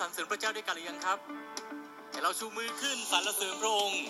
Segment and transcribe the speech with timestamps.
[0.00, 1.18] สรรเสริญพระเจ้าด้วยกันหรือยังครับ
[2.10, 4.02] ให้เราชูมือขึ้นสรรเสริญพระองค์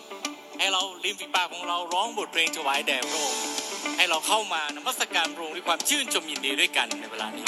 [0.59, 3.43] ให้เราริมฝีปากของเราร้องบทเพลงถวายแด่พระองค์
[3.97, 7.47] ให้เราเข้ามานมัสการพระองค์ด้วยความชื่นชมยินดีด้วยกันในเวลานี้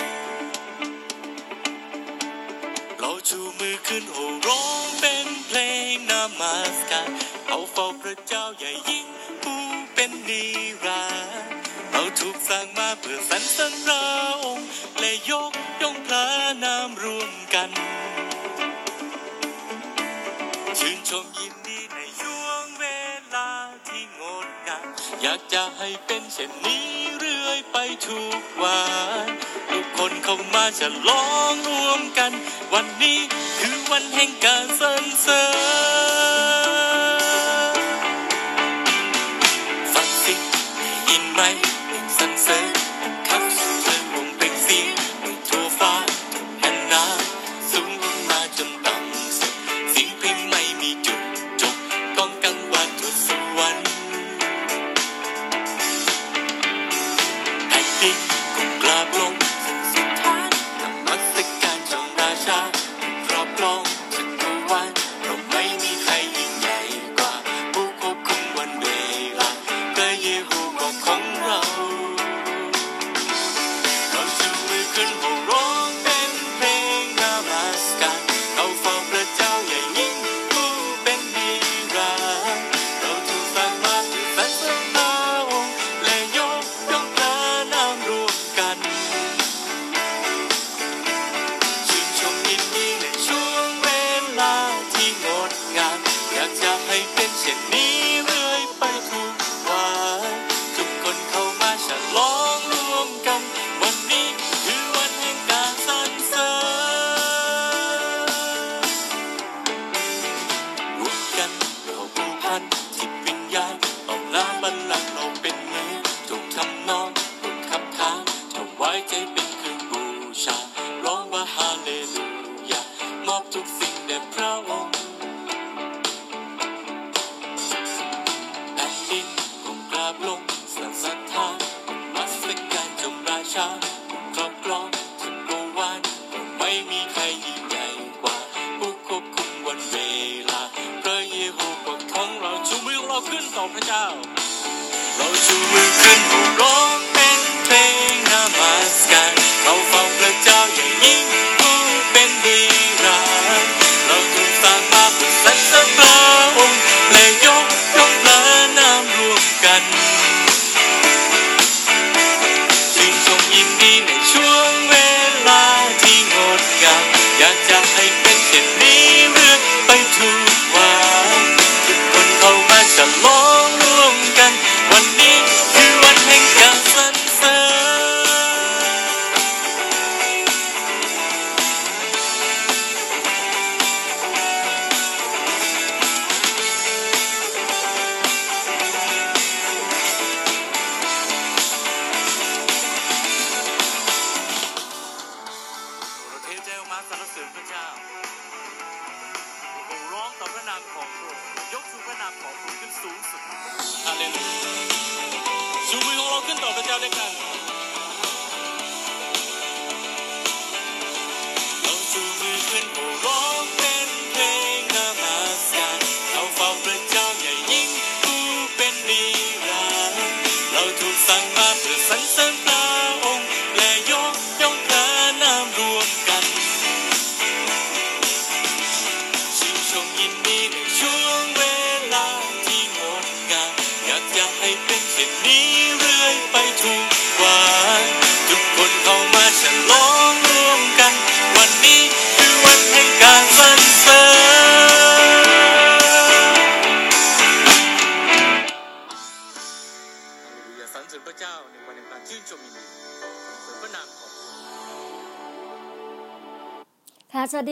[3.01, 5.59] เราชูมือขึ้นโอ้ร้องเป็นเพล
[5.93, 7.09] งนมัสการ
[7.49, 9.07] เอาเฝ้าพระเจ้าใหญ่ยิ่ง
[9.43, 9.63] ผู้
[9.95, 10.45] เป็นนิ
[10.85, 11.05] รา
[11.45, 11.47] น
[11.93, 14.03] เราถูกสร้างมาเพื่อสรรเสริญพระ
[14.45, 14.67] องค์
[15.01, 15.53] และยก
[15.83, 16.27] ย่องพระ
[16.65, 17.71] นามร่วมกัน
[20.79, 22.85] ชื่นชมยินดีในช่วงเว
[23.35, 23.51] ลา
[23.87, 24.87] ที่งดงาม
[25.23, 26.87] อยากจะให้เป็นเช่นนี้
[27.19, 28.83] เรื่อยไปทุกวั
[29.25, 29.27] น
[29.71, 32.33] ทุกคนเข้ามาจะลองรวมกัน
[32.73, 33.19] วันนี้
[33.61, 35.45] คือวันแห่งการสรรเสริ
[37.18, 37.18] ญ
[70.93, 71.38] 空。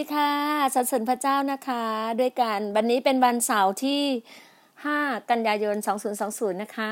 [0.06, 0.32] ีค่ะ
[0.74, 1.82] สรรเสริญพระเจ้านะคะ
[2.20, 4.02] ด้วยการวันนี้เป็นวันเสาร์ที่
[4.66, 5.76] 5 กันยายน
[6.18, 6.90] 2020 นะคะ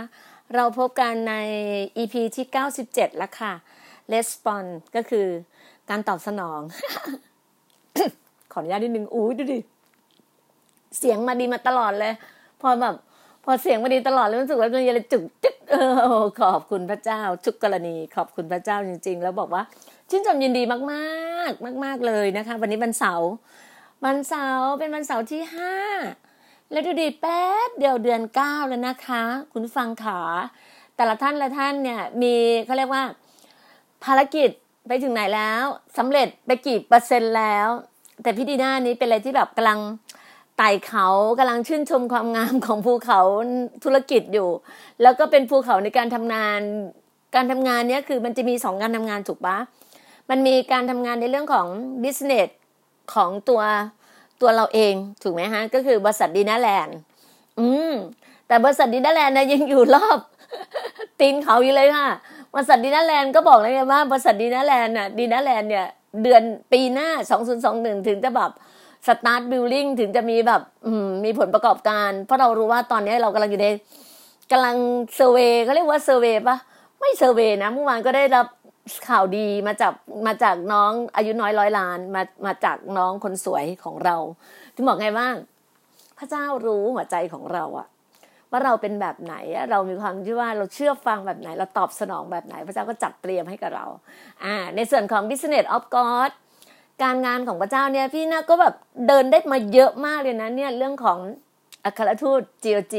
[0.55, 1.35] เราพบกันใน
[1.97, 2.47] EP ที่
[2.83, 3.53] 97 แล้วค่ะ
[4.13, 5.27] Response ก็คือ
[5.91, 6.61] การตอบสนอง
[8.53, 9.59] ขออนุญาตนิดนึงอู้ดูดิ
[10.99, 12.15] เสียงมาดีมาตลอดเลย
[12.61, 12.97] พอแบบ
[13.45, 15.77] พอเสียงมาดีตลอดแล้วรู้สึกว่ามันอะไรจุกจิกเอ
[16.21, 19.63] อขอบคุณพระเจ้า ทุกกรณีขอบคุณพระเจ้าจริง ๆ แล้วบอกว่า
[20.11, 20.79] ชื่นชมยินดีมา
[21.49, 23.31] กๆ มาก ๆเลยนะคะ วันนี้วันเสาร์
[24.05, 25.75] วันเสาร์เป็นวันเสาร์ที่ห้า
[26.71, 30.21] แล้วดูดีแป๊บเดียวเดือนเก้าแล้วนะคะ คุณฟังขา
[30.97, 33.05] แต่ละท่านละท่านเนี่ยมีเขาเรียกว่า
[34.05, 34.51] ภารกิจ
[34.89, 35.65] ไปถึงไหนแล้ว
[35.99, 37.69] สำเร็จไปกี่เปอร์เซ็นต์แล้ว
[38.23, 39.79] แต่พี่ดีหน้านี้เป็นอะไรที่แบบกำลัง
[40.59, 41.07] ไต่เขา
[41.39, 43.21] กำลังชื่นชมความงามของภูเขา
[43.85, 44.49] ธุรกิจอยู่
[45.03, 46.61] แล้วก็เป็นภูเขาในการทำงาน
[47.35, 49.57] การทำงานเนี้ยคือมันจะมีสองการทำงานถูกปะ
[50.31, 51.67] มันมีการทำงานในเรื่องของ
[52.03, 52.49] business
[53.15, 53.63] ของตัว
[54.41, 56.97] ตัวเราเองถูกไหมฮะ ก็คือบริษัทดีน่าแลนด์
[57.59, 57.93] อืม
[58.49, 60.19] แต่บริษัทดีน่าแลนด์นะยังอยู่รอบ
[61.21, 62.09] ตีนเขาอยู่เลยค่ะ
[62.55, 65.87] บริษัทดีน่าแลนด์ก็บอกเลยว่าบริษัทดีน่าแลนด์น่ะดีน่าแลนด์เนี่ย
[66.23, 66.43] เดือน
[66.73, 68.51] ปีหน้าสองศูนย์สองหนึ่งถึงจะแบบ
[69.07, 70.63] start billing ถึงจะมีแบบ
[71.25, 73.69] มีผลประกอบการ เพราะเรารู้ว่าตอนนี้เรากำลังอยู่ใน
[74.53, 74.77] กำลัง
[75.17, 76.57] survey เขาเรียกว่า survey ปะ
[77.01, 78.47] ไม่ survey นะเมื่อวานก็ได้รับ
[79.09, 79.93] ข่าวดีมาจาก
[80.27, 84.17] มาจากน้องอายุน้อยร้อยล้านมามาจากน้องคนสวยของเรา
[84.75, 85.29] ที่บอกไงว่า
[86.19, 87.89] พระเจ้ารู้หัวใจของเราอะ
[88.51, 89.35] ว่าเราเป็นแบบไหน
[89.71, 93.87] เรามีความที่ว่าเราเชื่อฟังแบบไหน เราตอบสนองแบบไหน พระเจ้าก็จัดเตรียมให้กับเรา
[94.45, 96.31] อ่าในส่วนของ business of God
[97.03, 98.75] การงานของพระเจ้าเนี่ยพี่น่าก็แบบ
[99.07, 101.19] เดินได้มาเยอะมากเลยนะเนี่ยเรื่องของ
[101.85, 102.95] อัครทูต GOG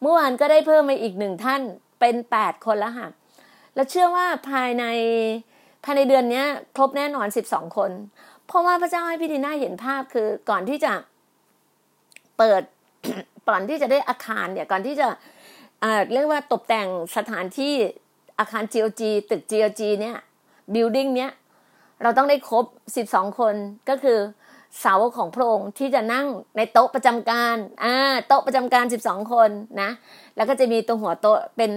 [0.00, 1.60] เมื่อวานก็ได้เพิ่มมาอีกหนึ่งท่าน
[2.00, 3.08] เป็นแปดคนแล้วค่ะ
[3.74, 4.84] แล้วเชื่อว่าภายใน
[5.84, 6.44] ภายในเดือนนี้
[6.76, 7.90] ครบแน่นอนสิบสองคน
[8.46, 10.92] เพราะว่าพระเจ้าให้พี่ดีน่าเห็นภาพคือก่อนที่จะ
[12.38, 12.62] เปิด
[13.48, 15.08] ก่อนที่จะได้อาคารเนี่ยก่อนที่จะ
[16.12, 17.74] เรียกว่าตกแต่งสถานที่
[18.38, 20.16] อาคาร GOG ตึก GOG เนี่ย
[20.74, 21.30] building เนี้ย
[22.02, 22.64] เราต้องได้ครบ
[22.96, 23.54] สิบสองคน
[23.88, 24.18] ก็คือ
[24.80, 26.26] เสาของพระองค์ที่จะนั่ง
[26.56, 27.94] ในโต๊ะประจำการอ่า
[28.28, 29.50] โต๊ะประจำการสิบสองคน
[29.82, 29.90] นะ
[30.36, 31.70] แล้วก็จะมีตัวหัวโต๊ะเป็น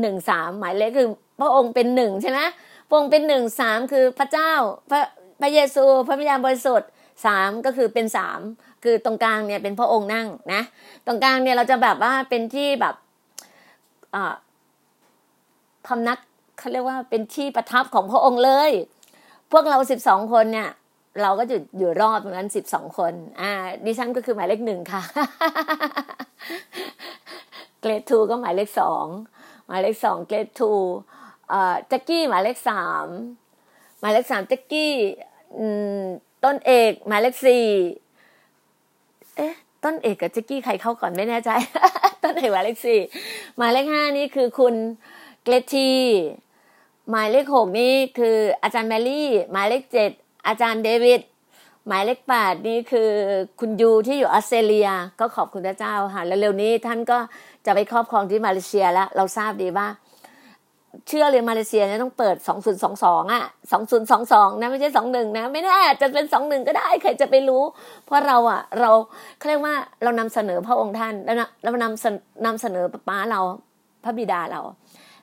[0.00, 1.08] หนึ่งสามหมายเลขคือ
[1.40, 2.40] พระองค์เป็นหนึ่งใช่ไหม
[2.88, 4.52] พระองค์เป็นหนึ่งสามคือพระเจ้า
[4.90, 5.00] พระ
[5.40, 6.88] พระเยซู พระวิญญาณบริสุทธิ์
[7.26, 8.40] สามก็คือเป็นสาม
[8.84, 10.62] คือตรงกลางเนี่ยเป็นพระองค์นั่งนะ
[11.06, 12.94] ตรงกลางเนี่ยเราจะแบบว่าเป็นที่แบบ
[14.14, 14.34] อ่า
[15.86, 16.18] พำนัก
[16.58, 18.70] เขาเรียกว่าเป็นที่ประทับของพระองค์เลย
[19.52, 20.70] พวกเราสิบสองคนเนี่ย
[21.22, 23.52] เราก็อยู่อยู่รอบตรงนั้นสิบสองคน อ่า
[23.84, 25.02] ดิฉันก็คือหมายเลขหนึ่งค่ะ
[27.80, 29.06] เกรดทูก็หมายเลขสอง
[29.66, 30.72] หมายเลขสองเกรดทู
[31.48, 33.06] เอ่อแจ็กกี้หมายเลขสาม
[34.00, 34.92] หมายเลขสามแจ็กกี้
[36.44, 37.66] ต้นเอกหมายเลขสี่
[39.36, 39.54] เอ๊ะ
[39.84, 41.50] ต้นเอกกับแจ็กกี้ใครเข้าก่อนไม่แน่ใจ
[42.24, 43.00] ต้นเอกหมายเลขสี่
[43.56, 44.74] หมายเลขห้านี่คือคุณ
[45.42, 45.90] เกรที
[47.12, 50.10] หมายเลขหกนี่คืออาจารย์แมรี่ หมายเลขเจ็ด
[50.46, 51.20] อาจารย์เดวิด
[51.86, 53.10] หมายเลขแปดนี่คือ
[53.60, 54.88] คุณยูที่อยู่ออสเตรเลีย
[55.20, 57.18] ก็ขอบคุณพระเจ้าค่ะแล้วเร็วนี้ท่านก็
[57.66, 59.86] จะไปครอบครองที่มาเลเซียแล้ว เราทราบดีว่า
[61.08, 62.36] เชื่อเลยมาเลเซียเนี่ยต้องเปิด
[62.84, 63.44] 2022 อะ
[64.02, 67.62] 2022 นะ ไม่ใช่ 21 นะ ไม่แน่จะเป็น 21 ก็ได้ใครจะไปรู้
[68.04, 68.90] เพราะเราอะ เรา
[69.38, 73.40] เขาเรียกว่าเรานำเสนอพระองค์ท่านแล้วเรานำนำเสนอป้าเรา
[74.04, 74.60] พระบิดาเรา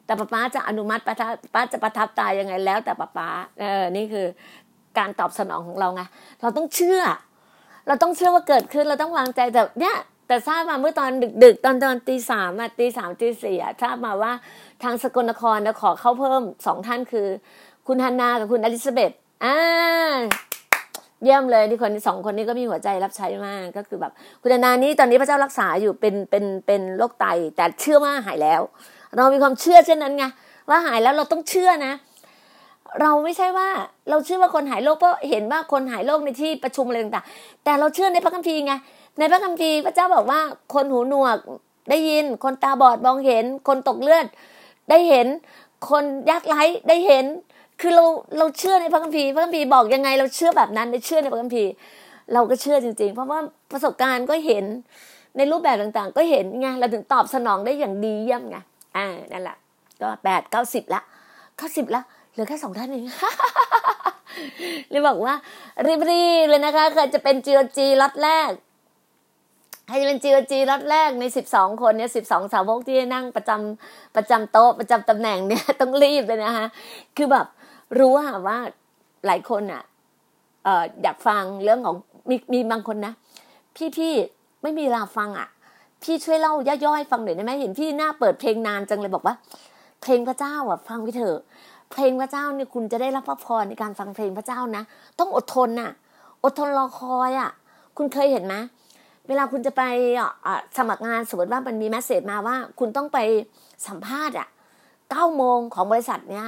[0.09, 1.13] แต่ป้าจะอนุมัติป้า
[1.53, 3.29] ป้าจะประทับตายยังไงแล้ว แต่ป้า
[3.59, 4.25] เออนี่คือ
[4.97, 6.01] การตอบสนองของเราไง
[6.41, 7.01] เราต้องเชื่อ
[7.87, 9.97] เราต้องเชื่อว่าเกิดขึ้นเราต้องวางใจแต่เนี่ย
[10.27, 11.09] แต่ทราบมาเมื่อตอน
[11.43, 14.31] ดึกๆ ตอนตอนตีสามอะตีสามตีสี่อะทราบมาว่า
[14.83, 17.27] ทางสกลนครจะขอเข้าเพิ่มสองท่านคือ
[17.87, 19.11] คุณฮันนากับคุณอลิซาเบธ
[19.43, 19.57] อ่า
[21.23, 28.61] เยี่ยมเลยที่คนสองคนนี้ก็มีหัวใจรับใช้มากก็คือแบบ คุณฮันนานี้ตอนนี้พระเจ้ารักษาอยู่เป็นเป็นเป็นโรคไต แต่เชื่อว่าหายแล้ว
[29.17, 30.25] เรามีความเชื่อเช่นนั้นไง
[30.69, 31.93] ว่าหายแล้วเราต้องเชื่อนะ
[33.01, 33.69] เราไม่ใช่ว่า
[34.09, 38.73] เราเชื่อว่าคนหายโรคเพราะเห็นว่าคนหายโรคในที่ประชุมอะไรต่างๆ แต่เราเชื่อในพระคัมภีร์ไง
[39.19, 40.39] ในพระคัมภีร์พระเจ้าบอกว่า
[40.73, 41.37] คนหูหนวก
[41.89, 44.25] ได้ยิน คนตาบอดมองเห็น คนตกเลือด
[44.89, 45.27] ได้เห็น
[45.89, 47.25] คนยากไร้ได้เห็น
[47.81, 48.05] คือเรา
[48.37, 51.71] เราเชื่อในพระคัมภีร์พระคัมภีร์บอกยังไง เราเชื่อแบบนั้นเราเชื่อในพระคัมภีร์
[52.33, 53.39] เราก็เชื่อจริง ๆ เพราะว่า
[53.71, 54.65] ประสบการณ์ก็เห็น
[55.37, 58.57] ในรูปแบบต่างๆ ก็เห็นไงเราถึงตอบสนองได้อย่างดีเยี่ยมไง
[58.99, 59.57] อ่านั่นแหละ
[60.01, 61.01] ก็แปดเก้าสิบละ
[61.57, 62.01] เก้าสิบละ
[62.31, 63.05] เหลือแค่สองท่านเอง
[64.89, 65.35] เลยบอกว่า
[66.09, 68.51] รีบๆเลยนะคะเคยจะเป็นจีโอจีล็อตแรก
[69.89, 76.67] ให้เป็นจีโอจีรอดแรกในสิบสองคนเนี่ยสิบสองสาวกที่นั่งประจำประจำโต๊ะประจำตำแหน่งเนี่ยต้องรีบเลยนะคะ
[77.17, 77.47] คือแบบ
[77.97, 78.57] รู้ว่าว่า
[79.25, 79.83] หลายคนอะ
[80.63, 81.95] เอออยากฟังเรื่องของ
[82.29, 83.13] มีมีบางคนนะ
[83.75, 84.13] พี่พี่
[84.61, 85.49] ไม่มีเวลาฟังอะ
[86.03, 86.53] พี่ช่วยเล่า
[86.85, 89.35] ย่อยๆฟังหน่อยได้ไหมเห็นพี่หน้าเปิดเพลงนานจังเลยบอกว่า
[90.01, 91.37] เพลงพระเจ้าอะ ฟังไปเถอะ
[91.91, 94.83] เพลงพระเจ้าเนี่ยคุณจะได้รับพระพรในการฟังเพลงพระเจ้านะ
[95.19, 95.91] ต้องอดทนน่ะ
[96.43, 97.51] อดทนรอคอยอะ
[97.97, 98.55] คุณเคยเห็นไหม
[99.27, 99.83] เวลาคุณจะไป
[100.77, 103.17] สมัครงานสมมติว่ามันมีแมสเซจมาว่า คุณต้องไป
[103.87, 104.47] สัมภาษณ์อะ
[105.09, 106.45] เก้าโมงของบริษัทเนี้ย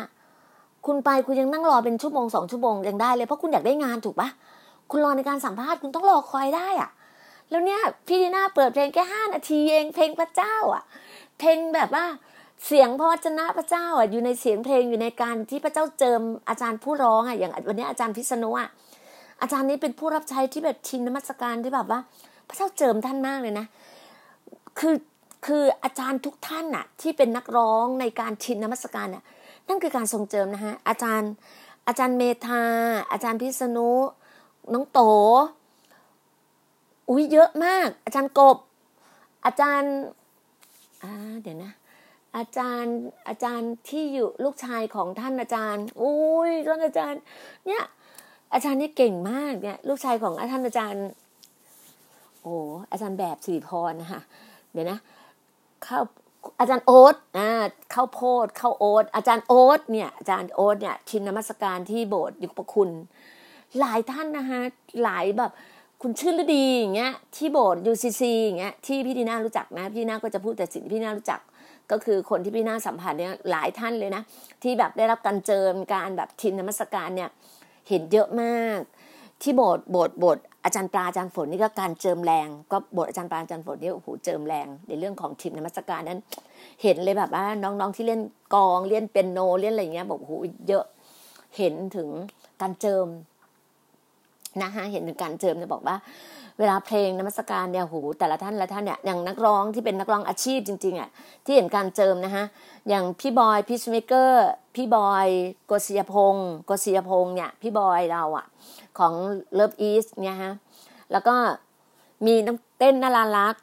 [0.86, 4.30] คุณไปคุณยังนั่งรอเป็นชั่วโมงสองชั่วโมงยังได้เลยเพราะคุณอยากได้งานถูกปะ
[4.92, 6.90] คุณรอในการสัมภาษณ์คุณต้องรอคอยได้อะ
[7.52, 10.84] แล้วเนี่ยพี่ดีน่าเปิดเพลงแค่ห้านาทีเองเพลงพระเจ้าอะ
[11.40, 12.06] เพลงแบบว่า
[12.66, 18.70] เสียงพระวจนะพระเจ้าอะอยู่ในเสียงเพลงอยู่ในการที่พระเจ้าเจิมอาจารย์ผู้ร้องอะอย่างวันนี้อาจารย์พิษณุอะ
[19.42, 22.00] อาจารย์นี้เป็นผู้รับใช้ที่แบบชินนมัสการที่แบบว่า
[22.48, 23.66] พระเจ้าเจิมท่านมากเลยนะ
[24.80, 24.96] คือ
[25.46, 29.24] คืออาจารย์ทุกท่านน่ะ ที่เป็นนักร้องในการชินนมัสการน่ะ
[29.68, 31.32] นั่นคือการทรงเจิมนะฮะอาจารย์
[31.88, 32.64] อาจารย์เมธา
[33.12, 33.92] อาจารย์พิษณุ
[34.74, 35.00] น้องโต
[37.12, 38.58] อุ้ยเยอะมาก อาจารย์กบ
[39.46, 39.94] อาจารย์
[41.04, 41.74] อ่าเดี๋ยวนะ
[42.38, 47.22] อาจารย์อาจารย์ที่อยู่ลูกชายของท่านอาจารย์อุ้ยท่านอาจารย์
[47.68, 47.84] เนี่ย
[48.54, 51.08] อาจารย์นี่เก่งมากเนี่ย ลูกชายของท่านอาจารย์
[52.42, 52.56] โอ้
[52.92, 54.22] อาจารย์แบบสิริพรนะคะ
[54.72, 55.00] เดี๋ยวนะ
[55.84, 56.00] เข้า
[56.60, 57.50] อาจารย์โอ๊ตอ่า
[57.92, 62.90] เข้าโพดเข้าโอ๊ตอาจารย์โอ๊ตเนี่ย อาจารย์โอ๊ตเนี่ย ชินนมัสการที่โบสถ์ยุคประคุณ
[63.80, 64.62] หลายท่านนะคะ
[65.04, 65.52] หลายแบบ
[66.06, 71.40] คุณชื่นฤดีอย่างเงี้ยที่โบสถ์ยูซีซีอย่างเงี้ยที่พี่ดีน่ารู้จักนะพี่น่าก็จะพูดแต่สิ่งที่พี่น่ารู้จัก
[71.92, 74.24] ก็คือคนที่พี่น่าสัมผัสเนี่ยหลายท่านเลยนะ
[74.64, 77.30] ที่แบบได้รับการเจิมการแบบทินนมัสการเนี่ย
[77.90, 78.80] เห็นเยอะมาก
[79.42, 86.20] ที่โบสถ์โบสถ์โบสถ์อาจารย์ปลาอาจารย์ฝนนี่ก็การเจิมแรง ก็บทอาจารย์ปลาอาจารย์ฝนนี่โอ้โหเจิมแรง ในเรื่องของทีมนมัสการนั้น
[86.84, 88.22] เห็นเลยแบบว่าน้องๆที่เล่น
[88.56, 90.34] กองเล่นเป็นโนเล่นอะไรเงี้ยบอกโอ้โห
[90.68, 90.86] เยอะ
[91.58, 92.10] เห็นถึง
[92.62, 93.06] การเจิม
[94.64, 95.96] นะคะเห็นถึงการเจิมเนี่ยบอกว่า
[96.60, 101.10] เวลาเพลงนมัสการเนี่ยโหแต่ละท่านละท่านเนี่ยอย่างนักร้องที่เป็นนักร้องอาชีพจริงๆอะ
[101.46, 102.44] ที่เห็นการเจิมนะคะ
[102.90, 105.28] อย่างพี่บอยพี่สเมเกอร์พี่บอย
[105.68, 108.46] โกศิยพงศ์โกศิยพงศ์เนี่ยพี่บอยเราอะ
[108.98, 109.14] ของ
[109.54, 110.54] เลิฟอีสเนี่ยฮะ
[111.12, 111.36] แล้วก็
[112.26, 113.56] มีน้องเต้นนารารัก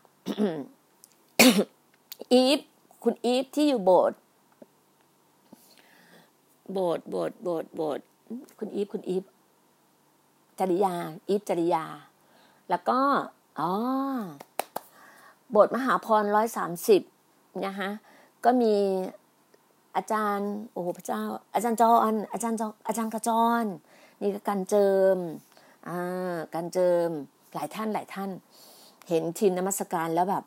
[2.32, 2.60] อีฟ
[3.04, 4.18] คุณอีฟที่อยู่โบสถ์
[6.72, 8.04] โบสถ์โบสถ์โบสถ์โบสถ์
[8.58, 9.24] คุณอีฟคุณอีฟ
[10.60, 10.94] จริยา
[11.28, 11.84] อีฟจริยา
[12.70, 12.98] แล้วก็
[13.60, 13.70] อ๋อ
[15.54, 17.02] บสถ์มหาพรร้อยสามสิบ
[17.66, 17.90] นะคะ
[18.44, 18.74] ก็มี
[19.96, 21.22] อาจารย์โอ้โหพระเจ้า
[21.54, 23.30] อาจารย์จอนอาจารย์จออาจารย์กระจ
[23.62, 23.64] ร
[24.22, 25.16] นี่ก็การเจิม
[25.88, 27.08] อ่าการเจิม
[27.54, 28.30] หลายท่านหลายท่าน
[29.08, 30.44] เห็นทีมนมัสการแล้วแบบ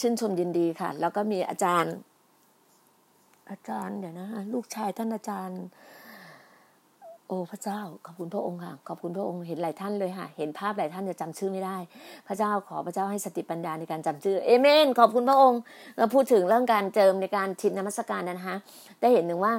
[0.00, 1.94] ชื่นชมยินดีค่ะ แล้วก็มีอาจารย์
[3.50, 5.62] อาจารย์เดี๋ยวนะลูกชายท่านอาจารย์
[7.32, 11.76] โอ้พระเจ้าขอบคุณพระองค์ค่ะขอบคุณพระองค์เห็นหลายท่านเลยค่ะ เห็นภาพหลายท่านจะจำชื่อไม่ได้
[12.28, 15.60] พระเจ้าขอพระเจ้าให้สติปัญญาในการจำชื่อเอเมน ขอบคุณพระองค์
[15.98, 18.56] เราพูดถึงเรื่องการเจิมในการทินนมัสการนะคะ
[19.00, 19.52] ได้เห็นหนึ่งว่า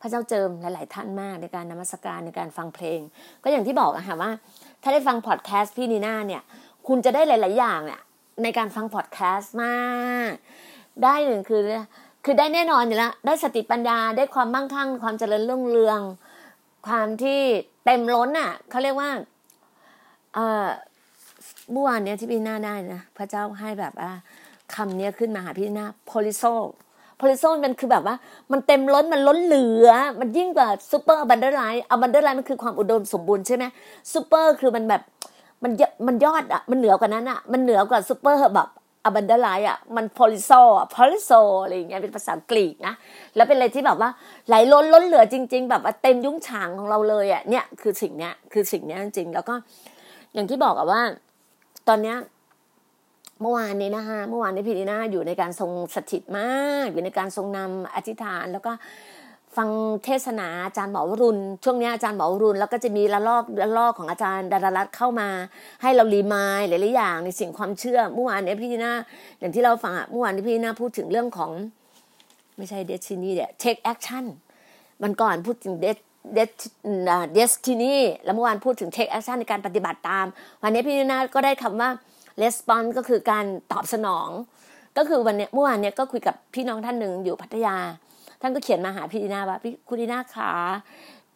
[0.00, 3.00] พระเจ้าเจิมหลาย ๆ ท่านมากในการนมัสการในการฟังเพลง
[3.42, 4.30] ก็อย่างที่บอกอะค่ะว่า
[4.82, 6.42] ถ้าได้ฟังพอดแคสต์พี่นีน่าเนี่ย
[6.88, 8.00] คุณจะได้หลาย ๆ อย่างเนี่ย
[8.42, 9.76] ในการฟังพอดแคสต์มา
[10.30, 10.32] ก
[11.02, 11.62] ได้หนึ่งคือ
[12.24, 16.00] คือได้แน่นอนอยู่แล้วได้สติปัญญาได้ความมั่งคั่ง ความเจริญรุ่งเรือง
[16.86, 17.40] ความที่
[17.84, 19.10] เต็มล้นอะเขาเรียกว่า
[20.34, 20.68] เอ่อ
[21.72, 24.12] เมื่อวานเนี้ยที่พี่หน่าได้นะพระเจ้าให้แบบว่า
[24.74, 26.44] คำเนี้ยขึ้นมาหาพี่หน่า perisso
[27.16, 28.16] perisso มันคือแบบว่า
[28.52, 29.90] มันเต็มล้นมันล้นเหลือ
[30.20, 33.64] มันยิ่งกว่า super abundant life abundant life มันคือความอุดมสมบูรณ์ใช่ไหม
[34.12, 35.02] ซูเปอร์คือมันแบบ
[35.62, 35.72] มัน
[36.06, 38.68] มันยอดอะมันเหนือกว่านั้นอะ มันเหนือกว่าซูเปอร์แบบ
[39.06, 41.30] abundant life อะมัน perisso อะ perisso
[41.62, 42.94] อะไรอย่างเงี้ยเป็นภาษากรีกนะ
[43.36, 44.10] แล้วเป็นอะไรที่แบบว่า
[44.48, 49.54] ไหลล้นล้นเหลือจริง ๆ แบบว่าเต็มยุ้งฉางของเราเลยอะเนี่ยคือสิ่งเนี้ยคือสิ่งเนี้ยจริงๆแล้วก็
[50.34, 51.02] อย่างที่บอกอะว่า
[51.88, 52.16] ตอนเนี้ย
[53.42, 58.72] เมื่อวานนี้นะคะเมื่อวานนี้พี่ดีน่าอยู่ในการทรงสถิตมาก อยู่ในการทรงนำอธิษฐาน แล้วก็
[59.56, 59.68] ฟัง
[60.04, 65.28] เทศนาอาจารย์หมอวรุณ ช่วงนี้อาจารย์หมอวรุณ แล้วก็จะมีละลอกละลอกของอาจารย์ดารารัตเข้ามา
[65.82, 68.92] ให้เรารีมายหลายๆอย่างในสิ่งความเชื่อเมื่อวานนี้พี่น่า
[69.38, 71.50] อย่างที่เราฟังเมื่อวานนี้พี่น่าพูดถึงเรื่องของ
[72.56, 74.24] ไม่ใช่ destiny เนี่ย take action
[75.02, 75.98] มันก่อนพูดถึง des
[76.34, 77.94] destiny
[78.24, 80.26] แล้วเมื่อวานพูดถึง take action ในการปฏิบัติตาม
[80.62, 81.88] วันนี้พี่นาก็ได้คำว่า
[82.42, 84.28] response ก็คือการตอบสนอง
[84.96, 87.76] ก็คือวันนี้เมื่อวานเนี้ยก็คุยกับพี่น้องท่านหนึ่งอยู่พัทยา
[88.40, 90.50] ท่านก็เขียนมาหาพี่ดีนาว่าพี่คุณดีนาขา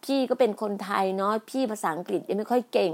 [0.05, 2.93] พี่ก็เป็นคนไทยเนาะพี่ภาษาอังกฤษยังไม่ค่อยเก่ง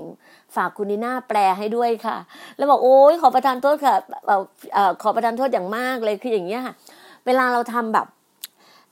[0.56, 2.16] ฝากคุณดีนาแปลให้ด้วยค่ะ
[2.56, 3.94] แล้วบอกโอ้ยขอประทานโทษค่ะ
[5.02, 6.74] ขอประทานโทษอย่างมากเลยคืออย่างเงี้ยค่ะ
[7.26, 8.06] เวลาเราทำแบบ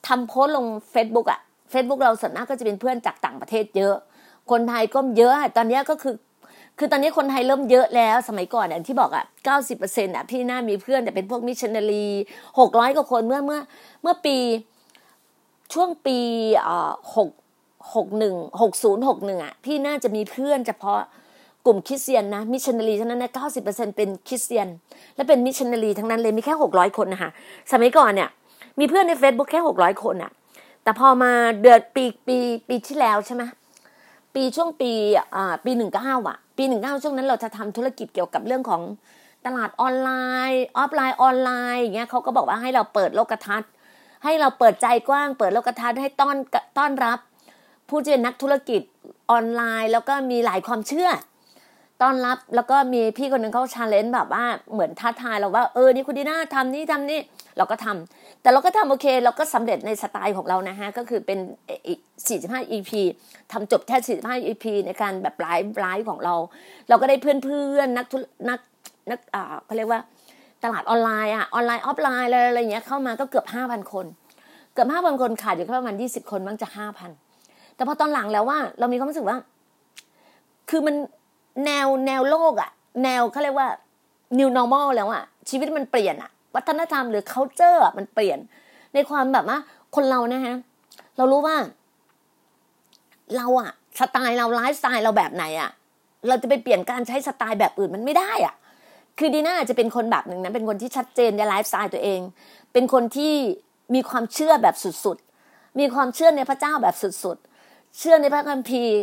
[0.08, 1.40] ทำโพสลง Facebook อะ
[1.72, 3.94] Facebook เราส่วนมากก็จะเป็นเพื่อนจากต่างประเทศเยอะ
[4.50, 6.14] คนไทยก็เยอะ ตอนนี้ก็คือ
[6.78, 12.06] คือตอนนี้คนไทยเริ่มเยอะแล้ว สมัยก่อนอย่างที่บอกอะเก้าสิบเปอร์เซ็นต์อะพี่หน้ามีเพื่อนแต่เป็นพวกมิชชันนารี
[12.58, 13.60] หกร้อยกว่าคนเมื่อเมื่อ
[14.02, 14.36] เมื่อปี
[15.72, 16.18] ช่วงปี
[17.16, 17.30] หก
[17.94, 21.00] หกหนึ่งหกศูนย์หกหนึ่งอะพี่น่าจะมีเพื่อนเฉพาะ
[21.66, 24.68] กลุ่มคริสเตียนนะมิชชันนารีทั้งนั้นนะเก้าสิบเปอร์เซ็นเป็นคริสเตียน
[25.16, 27.30] และเป็นมิชชันนารีทั้งนั้นเลยมีแค่หกร้อยคนนะคะ
[27.72, 28.28] สมัยก่อนเนี่ย
[28.78, 30.32] มีเพื่อนใน Facebook แค่หกร้อยคนอะ
[30.82, 32.36] แต่พอมาเดือนปีปี
[32.68, 33.42] ปีที่แล้วใช่ไหม
[34.34, 34.90] ปีช่วงปี
[35.34, 38.82] อ่าปีหนึ่งเก้าอะปีหนึ่งเก้าช่วงนั้นเราจะทำธุรกิจเกี่ยวกับเรื่องของ
[39.46, 40.10] ตลาดออนไล
[40.50, 43.70] น์ ออฟไลน์ออนไลน์อย่างเงี้ยเขาก็บอกว่าให้เราเปิดโลกทัศน์
[44.24, 46.36] ให้เราเปิดใจกว้าง เปิดโลกทัศน์ให้ต้อน
[46.78, 47.18] ต้อนรับ
[47.88, 48.82] ผู้ที่เป็นนักธุรกิจ
[49.30, 51.10] ออนไลน์ แล้วก็มีหลายความเชื่อ
[52.02, 57.20] ต้อนรับแล้วก็มีพี่คนหนึ่งเขา challenge แบบว่าเหมือนท้าทายเราว่าเออนี่คุณดีน่าทำนี่ทำนี่
[57.56, 61.38] เราก็ทำแต่เราก็ทำโอเค เราก็สำเร็จในสไตล์ของเรานะฮะ ก็คือเป็น
[62.02, 62.90] 45 EP
[63.52, 66.34] ทำจบแค่ 45 EP ในการแบบ live live ของเรา
[66.88, 68.06] เราก็ได้เพื่อนๆนัก
[68.48, 68.60] นัก
[69.10, 70.00] นักอ่าเขาเรียกว่า
[70.64, 74.06] ตลาดออนไลน์อะออนไลน์ออฟไลน์อะไรอะไรเงี้ยเข้ามาก็เกือบ5,000คน
[74.72, 76.68] เกือบ5,000คนขาดอยู่แค่ประมาณ20คนมั้งจะ
[77.22, 79.36] 5,000แต่พอตอนหลังแล้วว่า เรามีความรู้สึกว่า
[80.70, 80.94] คือมัน
[81.64, 82.70] แนวแนวโลกอะ
[83.04, 83.68] แนวเขาเรียกว่า
[84.38, 88.38] new normal แล้วอะชีวิตมันเปลี่ยนอะวัฒนธรรมหรือ culture อะมันเปลี่ยน
[88.94, 89.58] ในความแบบว่า
[89.96, 90.54] คนเรานะฮะ
[91.16, 91.56] เรารู้ว่า
[93.36, 95.70] เราอะสไตล์เราไลฟ์สไตล์เราแบบไหนอะ
[96.28, 98.54] เราจะไปเปลี่ยนการใช้สไตล์แบบอื่นมันไม่ได้อะ
[99.18, 102.20] คือดีน่าจจะเป็นคนแบบหนึ่งนะเป็นคนที่ชัดเจนในไลฟ์สไตล์ตัวเอง
[102.72, 103.34] เป็นคนที่
[103.94, 108.98] มีความเชื่อแบบสุดๆ มีความเชื่อในพระเจ้าแบบสุดๆ เชื่อในพระคัมภีร์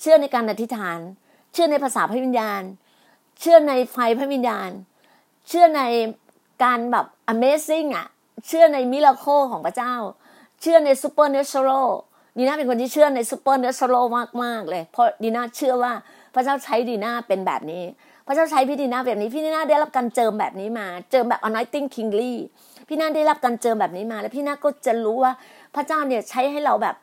[0.00, 0.98] เชื่อในการอธิษฐาน
[1.52, 2.62] เชื่อในภาษาพระวิญญาณ
[3.40, 4.70] เชื่อในไฟพระวิญญาณ
[5.48, 5.82] เชื่อใน
[6.64, 8.06] การแบบ amazing อะ
[8.46, 9.94] เชื่อในมิราโคของพระเจ้า
[10.60, 11.88] เชื่อใน supernatural
[12.38, 15.92] ดีน่าเป็นคนที่เชื่อใน supernatural มากมากเลย เพราะดีน่าเชื่อว่า
[16.36, 17.82] พระเจ้าใช้ดีนาเป็นแบบนี้
[18.26, 22.34] พระเจ้าใช้พี่ดีนาแบบนี้ พี่ดีนาได้รับการเจิมแบบนี้มา เจิมแบบ anointing kingly
[22.88, 25.32] พี่นาได้รับการเจิมแบบนี้มา แล้วพี่นาก็จะรู้ว่า
[25.74, 26.96] พระเจ้าเนี่ยใช้ให้เราแบบ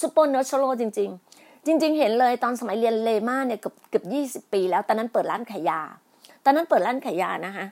[0.00, 5.80] supernatural จริง ๆ จริง ๆ เห็นเลยตอนสมัยเรียนเลมาเนี่ยเกือบเกือบยี่สิบปี แล้วตอนนั้นเปิดร้านขายยา
[6.44, 7.66] ตอนนั้นเปิดร้านขายยานะคะ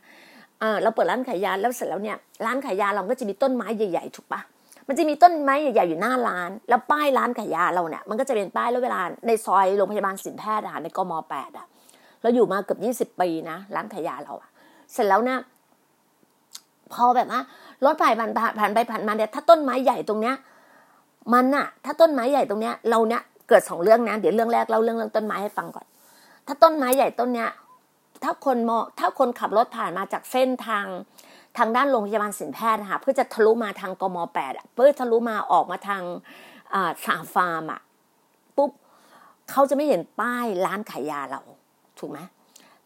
[0.82, 4.40] เราเปิดร้านขายยาแล้วเสร็จแล้วเนี่ยร้านขายยาเราก็จะมีต้นไม้ใหญ่ๆถูกปะ
[4.88, 11.66] มันจะมีต้นไม้ใหญ่ๆอยู่หน้าร้าน แล้วป้ายร้านขายยาเราเนี่ยมันก็จะเป็นป้ายแล้วเวลาในซอยโรงพยาบาลสินแพทย์อะในกมแปดอะ
[12.22, 14.50] เราอยู่มาเกือบยี่สิบปีนะร้านขายยาเราอะ
[14.92, 15.38] เสร็จแล้วเนี่ย
[16.92, 17.40] พอแบบว่า
[17.84, 20.34] รถผ่านผ่านผ่านไปผ่านมาเนี่ยถ้าต้นไม้ใหญ่ตรงเนี้ย
[21.32, 25.86] มันอะถ้าต้นไม้ใหญ่ตรงเนี้ย เราเนี่ยเกิดสองเรื่องนะเดี๋ยวเรื่องแรกเล่าเรื่องเรื่องต้นไม้ให้ฟังก่อน
[26.46, 27.50] ถ้าต้นไม้ใหญ่ต้นเนี้ย
[28.22, 30.86] ถ้าคนมองถ้าคนขับรถผ่านมาจากเส้นทาง
[31.58, 36.02] ทางด้านโรงพยาบาลสินแพทย์นะคะเพื่อจะทะลุมาทางกมแปดเพื่อทะลุมาออกมาทาง
[37.04, 37.80] สาฟาร์มอะ
[38.56, 38.70] ปุ๊บ
[39.50, 41.40] เขาจะไม่เห็นป้ายร้านขายยาเรา
[41.98, 42.18] ถูกไหม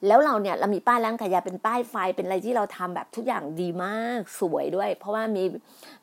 [0.06, 5.44] แล้วเราเนี่ยเรามีป้ายร้านขายยาเป็นป้ายไฟเป็นอะไรที่เราทำแบบทุกอย่างดีมากสวยด้วย เพราะว่ามี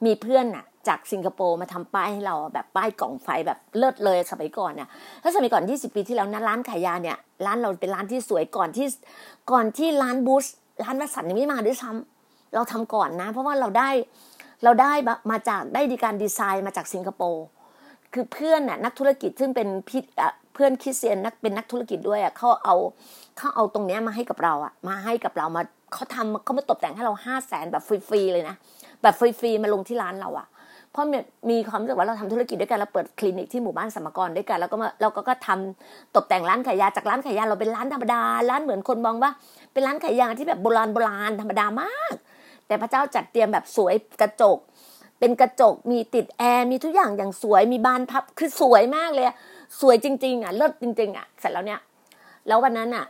[0.06, 4.90] มีเพื่อนอะจากสิงคโปร์มาทำป้ายให้เราแบบป้ายกล่องไฟแบบเลิศเลยสมัยก่อนเนี่ย
[5.24, 8.88] ถ้าสมัยก่อน 20 ปีที่แล้วนะร้านขายยาเนี่ยร้านเราเป็นร้านที่สวยก่อนที่
[9.52, 10.46] ก่อนที่ร้านบูส
[10.84, 12.15] ร้านวัสันยังไม่มาด้วยซ้ำ
[12.56, 13.90] เราทำก่อนนะ เพราะว่าเราได้
[14.64, 14.94] เราได้
[15.32, 17.46] มาจากได้ดีการดีไซน์มาจากสิงคโปร์
[18.14, 20.02] คือเพื่อนน่ะนักธุรกิจซึ่งเป็นพี่
[20.54, 22.76] เพื่อนคริสเตียนนักเป็นนักธุรกิจด้วยอะเขาเอา
[23.38, 25.62] เขาเอาตรงเนี้ยมาให้กับเราอะมาให้กับเรามา
[25.94, 28.56] เขาทำเขามาตกแต่งให้เราห้าแสนแบบฟรีๆเลยนะ
[29.02, 30.48] แบบฟรีๆมาลงที่ร้านเราอะ
[30.92, 31.08] เพราะ
[31.50, 39.32] มีความรู้สึกว่าเราทำธุรกิจด้วยกันเราเปิดคลินิกที่หมู่บ้านสมกรด้วยกันแล้วก็มาเราก็ก็ทำตกแต่งร้านขายยาจากร้านขายยาเราเป็นร้านธรรมดา ร้านเหมือนคนมองว่า
[39.74, 42.16] เป็นร้านขายยาที่แบบโบราณโบราณธรรมดามาก
[42.68, 44.58] แต่พระเจ้าจัดเตรียมแบบสวยกระจก
[45.20, 49.26] เป็นกระจกมีติดแอร์มีทุกอย่างอย่างสวยมีบานพับคือสวยมากเลย
[49.80, 51.82] สวยจริง ๆอะเลิศจริง ๆ อะ เสร็จแล้วเนี่ย
[52.48, 53.06] แล้ววันนั้นอะ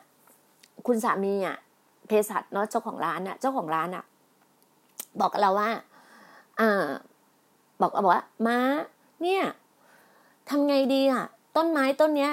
[0.87, 1.57] คุณสามีอะ
[2.07, 4.03] เภสัชเนาะเจ้าของร้านอะ เจ้าของร้านอะ
[5.19, 5.69] บอกกับเราว่า
[6.59, 6.87] อ่า
[7.81, 8.57] บอกเอาบอกว่าม้า
[9.23, 9.43] เนี่ย
[10.49, 12.31] ทำไงดีอะ ต้นไม้ต้นเนี้ย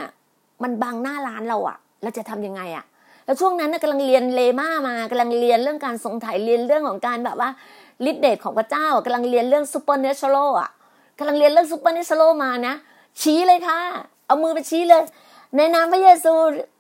[0.63, 2.85] มันบังหน้าร้านเราอะ เราจะทำยังไงอะ
[3.33, 7.51] แล้วช่วงนั้นกำลังเรียน rhema มากำลังเรียนเรื่องการทรงไถ่เรียนเรื่องของการแบบว่า
[8.11, 10.71] ฤทธิเดชของพระเจ้ากำลังเรียนเรื่อง supernatural อะ
[11.18, 12.75] กำลังเรียนเรื่อง supernatural มานะ
[13.21, 13.79] ชี้เลยค่ะ
[14.27, 15.03] เอามือไปชี้เลย
[15.57, 16.33] ในนามพระเยซู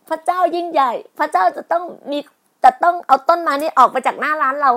[0.08, 2.18] พระเจ้ายิ่งใหญ่ พระเจ้าจะต้องมี
[2.64, 4.70] จะต้องเอาต้นไม้นี้ออกไปจากหน้าร้านเรา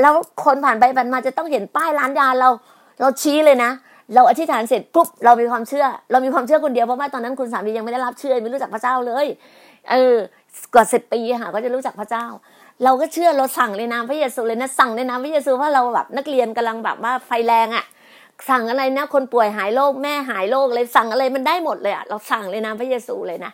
[0.00, 2.50] แล้วคนผ่านไปผ่านมาจะต้องเห็นป้ายร้านยาเรา
[3.00, 3.70] เราชี้เลยนะ
[4.14, 9.26] เราอธิษฐานเสร็จปุ๊บเรามีความเชื่อ เรามีความเชื่อคนเดียวเพราะว่าตอนนั้นคุณสามียังไม่ได้รับเชื่อไม่รู้จักพระเจ้าเลย
[9.90, 10.16] เออ
[10.74, 12.26] กว่าสิบปีค่ะก็จะรู้จักพระเจ้า
[12.84, 17.84] เราก็เชื่อเราสั่งในนามพระเยซูเลยนะสั่งในนามพระเยซูเพราะเราแบบนักเรียนกำลังแบบว่าไฟแรงอะ่ะ
[18.50, 23.52] สั่งอะไรนะคนป่วยหายโรคแม่หายโรคเลยสั่งอะไรมันได้หมดเลยอะ่ะเราสั่งในนามพระเยซูเลยนะ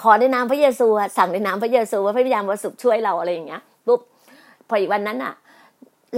[0.00, 4.00] ขอในนามพระเยซูอะสั่งในนามพระเยซูว่าพระวิญญาณบริสุทธิ์ช่วยเราอะไรอย่างเงี้ยปุ๊บ
[4.68, 5.34] พออีกวันนั้นอะ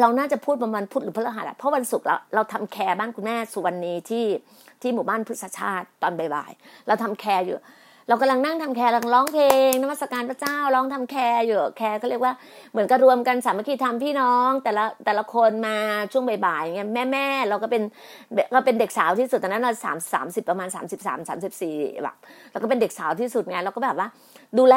[0.00, 4.24] เราน่าจะพูดประมาณพุธหรือพฤหัสเพราะวันศุกร์เราเราทำ care บ้านคุณแม่สุวรรณีที่
[4.82, 7.58] ที่หมู่บ้านพุทธชาติตอนบ่ายๆเราทำ care อยู่
[8.08, 12.32] เรากำลังนั่งทำ care กำลังร้องเพลงนมัสการพระเจ้าร้องทำ care อยู่ care ก็เรียกว่า
[12.72, 15.76] เหมือนกับรวมกันสามัคคีทำพี่น้อง แต่ละแต่ละคนมา
[16.12, 17.82] ช่วงบ่ายๆเงี้ยแม่แม่เราก็เป็น
[18.54, 22.16] ก็เป็นเด็กสาวที่สุดตอนนั้นเราสามสามสิบประมาณสามสิบสามสามสิบสี่แบบ
[22.50, 24.08] เราก็เป็นเด็กสาวที่สุดไงเราก็แบบว่า
[24.58, 24.76] ดูแล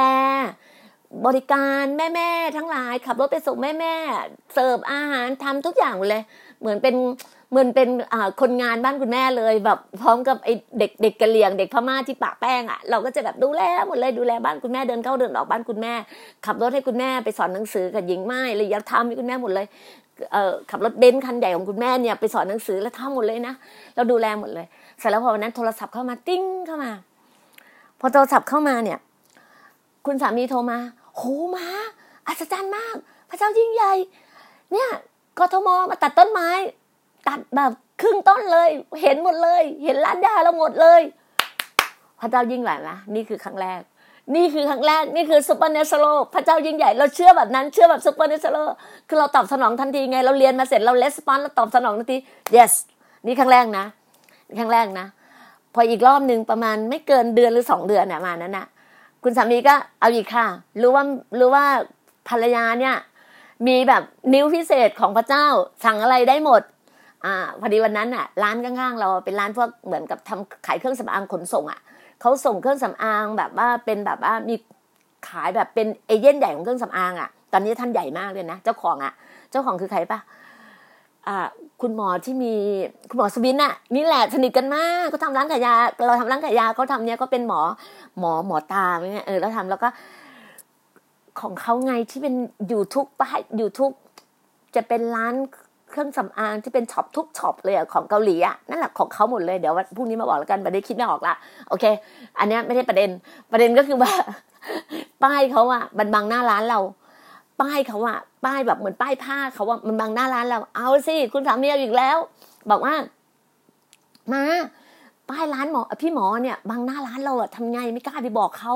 [1.25, 3.95] บริการแม่แม่ทั้งหลายขับรถไปส่งแม่แม่
[4.53, 6.23] เสิร์ฟอาหารทำทุกอย่างเลย
[6.61, 6.95] เหมือนเป็น
[7.49, 7.89] เหมือนเป็น
[8.41, 15.93] คนงานบ้านคุณแม่เลย แบบพร้อมกับไอเด็กเด็กกะเหลี่ยงเด็กพม่าที่ปะแป้งอะเราก็จะแบบดูแลหมดเลยดูแลบ้านคุณแม่เดินเข้าเดินออกบ้านคุณแม่
[16.45, 19.65] ขับรถให้คุณแม่ไปสอนหนังสือกับหญิงไม้เลยยากทำให้คุณแม่หมดเลย
[20.33, 23.53] เออขับรถเบนซ์คันใหญ่ของคุณแม่เนี่ยไปสอนหนังสือแล้วทำหมดเลยนะ
[23.95, 24.65] เราดูแลหมดเลย
[24.99, 26.91] เสร็จแล้วพอวันนั้นโทรศัพท์เข้ามาติ้งเข้ามา
[27.99, 28.99] พอโทรศัพท์เข้ามาเนี่ย
[30.05, 30.77] คุณสามีโทรมา
[31.15, 31.21] โห
[31.55, 31.67] มา
[32.27, 32.95] อัศจรรย์มาก
[33.29, 33.93] พระเจ้ายิ่งใหญ่
[34.71, 34.89] เนี่ย
[35.39, 36.49] กทมมาตัดต้นไม้
[37.27, 38.69] ตัดแบบครึ่งต้นเลย
[39.01, 41.01] เห็นหมดเลย เห็นร้านยาเราหมดเลย
[42.19, 43.81] พระเจ้ายิ่งใหญ่นะนี่คือครั้งแรก
[44.35, 48.57] นี่คือครั้งแรก นี่คือ supernatural พระเจ้ายิ่งใหญ่ เราเชื่อแบบนั้น เชื่อแบบ supernatural
[49.07, 52.17] คือเราตอบสนองทันทีไง เราเรียนมาเสร็จ เราเลสปอนเราตอบสนองทันที
[52.55, 52.73] yes
[53.25, 53.85] นี่ครั้งแรกนะ
[54.59, 55.05] ครั้งแรกนะ
[55.73, 58.67] พออีกรอบหนึ่งประมาณไม่เกินเดือนหรือสองเดือนเนี่ยมานั้นนะ
[59.23, 60.45] คุณสามีก็เอาอีกค่ะ
[60.81, 61.03] รู้ว่า
[61.39, 61.65] รู้ว่า
[62.29, 62.95] ภรรยาเนี่ย
[63.67, 65.45] มีแบบนิ้วพิเศษของพระเจ้า
[65.83, 66.61] สั่งอะไรได้หมด
[67.25, 71.79] อ่าพอดีวันนั้นอะ ร้านข้างๆเราเป็นร้านพวกเหมือนกับทำขายเครื่องสำอางขนส่งอะ
[72.21, 74.55] เขาส่งเครื่องสำอางแบบว่าเป็นแบบว่ามี
[75.27, 79.13] ขายแบบเป็นเอเย่นต์ใหญ่ของเครื่องสำอางอะ ตอนนี้ท่านใหญ่มากเลยนะเจ้าของอะ
[79.51, 80.19] เจ้าของคือใครปะ
[81.27, 81.47] อ่า
[81.81, 82.53] คุณหมอที่มี
[83.09, 85.73] คุณหมอสุบินน่ะนี่แหละสนิทกันมากเขาทำร้านขายยา
[86.05, 87.61] เราทำร้านขายยาเขาทำเนี้ยก็เป็นหมอ
[88.19, 89.87] หมอหมอตาเนี่ยเออแล้วทำแล้วก็
[91.41, 92.33] ของเขาไงที่เป็น
[92.67, 93.91] อยู่ทุกป้ายอยู่ทุก
[94.75, 95.35] จะเป็นร้าน
[95.95, 101.33] เครื่องสำอางที่เป็น shop ทุก shop เลยของเกาหลีอะนั่นแหละของเขาหมดเลยเดี๋ยวพรุ่งนี้มาบอกแล้วกันประเด็นคิดไม่ออกละ
[101.69, 101.85] โอเค
[102.39, 103.09] อันนี้ไม่ได้ประเด็น
[103.51, 104.11] ประเด็นก็คือว่า
[105.23, 106.79] ป้ายเขาอะมันบังหน้าร้านเรา
[107.61, 112.17] ป้ายเขาอะป้ายแบบเหมือนป้ายผ้าเขาว่ามันบังหน้าร้านเรา เอาสิคุณสามีอาอีกแล้ว
[112.71, 112.93] บอกว่า
[114.33, 114.43] มา
[115.29, 118.73] ป้ายร้านหมอพี่หมอเนี่ยบังหน้าร้านเราอะทำไงไม่กล้าไปบอกเขา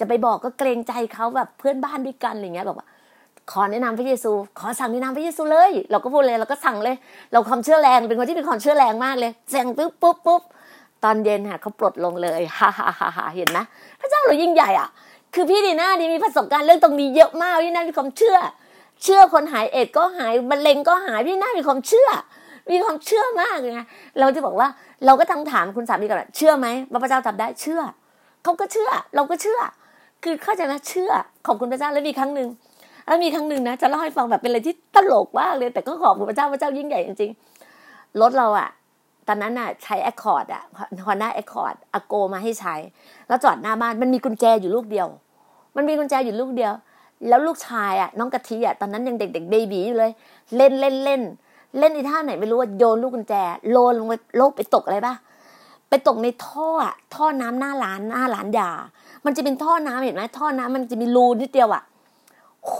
[0.00, 2.88] จะไปบอกก็เกรงใจเขาแบบเพื่อนบ้านด้วยกันอะไรเงี้ยบอกว่า
[3.50, 6.96] ขอแนะนำพระเยซู ขอสั่งแนะนำพระเยซูเลย เราก็พูดเลยเราก็สั่งเลย
[7.32, 10.42] เราความเชื่อแรงเป็นคนที่มีความเชื่อแรงมากเลยแซงปุ๊บปุ๊บปุ๊บ
[11.04, 13.58] ตอนเย็นค่ะเขาปลดลงเลยฮ่าฮ่าฮ่าฮ่าเห็นไหม
[14.00, 14.88] พระเจ้าเรายิ่งใหญ่อะ
[15.34, 18.36] คือพี่ดีน่านี่มีประสบการณ์เรื่องตรงนี้เยอะมากพี่น่ามีความเชื่อ
[19.02, 22.08] เชื่อคนหายเอดก็หายมะเร็งก็หายพี่น่ามีความเชื่อ
[22.70, 23.82] มีความเชื่อมากเลยไง
[24.20, 24.68] เราจะบอกว่า
[25.06, 27.80] เราก็ต้องถามคุณสามีก่อนเชื่อไหมว่าพระเจ้าทำได้เชื่อ
[28.42, 29.60] เขาก็เชื่อ เราก็เชื่อ
[30.24, 31.12] คือเข้าใจไหมเชื่อ
[31.46, 32.48] ขอบคุณพระเจ้าแล้วมีครั้งหนึ่ง
[33.08, 37.30] แล้วมีครั้งหนึ่งนะจะเล่าให้ฟังแบบเป็นอะไรที่ตลกมากเลยแต่ก็ขอบคุณพระเจ้าพระเจ้ายิ่งใหญ่จริง
[37.74, 38.68] รถเราอะ
[39.28, 40.62] ตอนนั้นอะใช้ Accord อะ
[41.06, 42.74] Honda Accord อโกมาให้ใช้
[43.28, 45.08] แล้วจอดหน้าบ้านมันมีกุญแจอยู่ลูกเดียว
[45.76, 46.72] มันมีกุญแจอยู่ลูกเดียว
[47.28, 50.12] แล้วลูกชายอะน้องกะทิอะตอนนั้นยังเด็กๆ baby อยู่เลย
[50.56, 51.22] เล่นเล่นเล่น
[51.78, 53.34] เล่นในท่าไหนไม่รู้ว่าโยนลูกกุญแจ
[53.70, 55.14] โลนลงไปโลกไปตกอะไรปะ
[55.88, 56.68] ไปตกในท่อ
[57.14, 58.70] ท่อน้ำหน้าร้านหน้าร้านยา
[59.24, 61.82] มันจะเป็นท่อน้ำเห็นไหมท่อน้ำมันจะมีรูนิดเดียวอะ
[62.66, 62.76] โห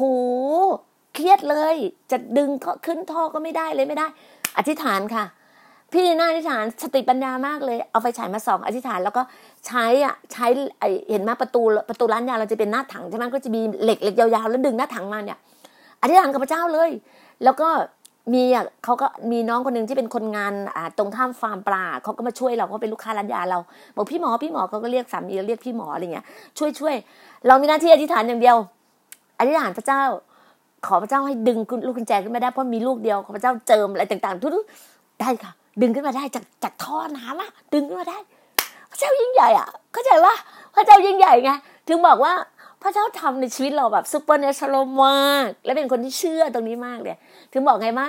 [1.14, 1.76] เครียดเลย
[2.10, 4.06] จะดึงก็ขึ้นท่อก็ไม่ได้เลยไม่ได้
[4.58, 5.24] อธิษฐานค่ะ
[5.92, 9.22] พี่ดีน่าอธิษฐานสติปัญญามากเลย เอาไฟฉายมาส่องอธิษฐานแล้วก็
[9.66, 10.46] ใช้อะใช้
[10.78, 15.38] ไอเห็นมาประตูประตูร้านยาเราจะเป็นหน้าถังใช่ไหมก็จะมีเหล็กเหล็กยาวๆแล้วดึงหน้าถังมาเนี่ย
[16.02, 16.90] อธิษฐานกับพระเจ้าเลย
[17.44, 17.68] แล้วก็
[18.34, 23.58] มีอะเขาก็มีน้องคนหนึ่งที่เป็นคนงานอ่าตรงข้ามฟาร์มปลาเขาก็มาช่วยเราเขาเป็นลูกค้าร้านยาเรา
[23.96, 26.24] บอกพี่หมอพี่หมอเขาก็เรียกสามีเรียกพี่หมออะไรเงี้ย
[26.58, 26.94] ช่วยช่วย
[27.46, 28.56] เรามีหน้าที่อธิษฐานอย่างเดียว
[29.38, 30.02] อธิษฐานพระเจ้า
[30.86, 38.18] ขอพระเจ้าให้ดึงลูกกุญแจขึ้นมาได้เพราะมีลูกเดียวขอพระเจ้าเจิมอะไรต่างๆทุกๆได้ค่ะ ดึงขึ้นมาได้จากจากท่อน้ำอะดึงขึ้นมาได้
[38.90, 40.34] พระเจ้ายิ่งใหญ่อะ เข้าใจว่า
[40.74, 41.50] พระเจ้ายิ่งใหญ่ไง
[41.88, 42.32] ถึงบอกว่า
[42.82, 47.16] พระเจ้าทำในชีวิตเราแบบซูเปอร์เนชอรัลมากและเป็นคนที่เชื่อตรงนี้มากเลย
[47.52, 48.06] ถึงบอกไงว่า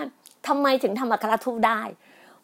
[0.48, 1.82] ทำไมถึงทำอัครทูตได้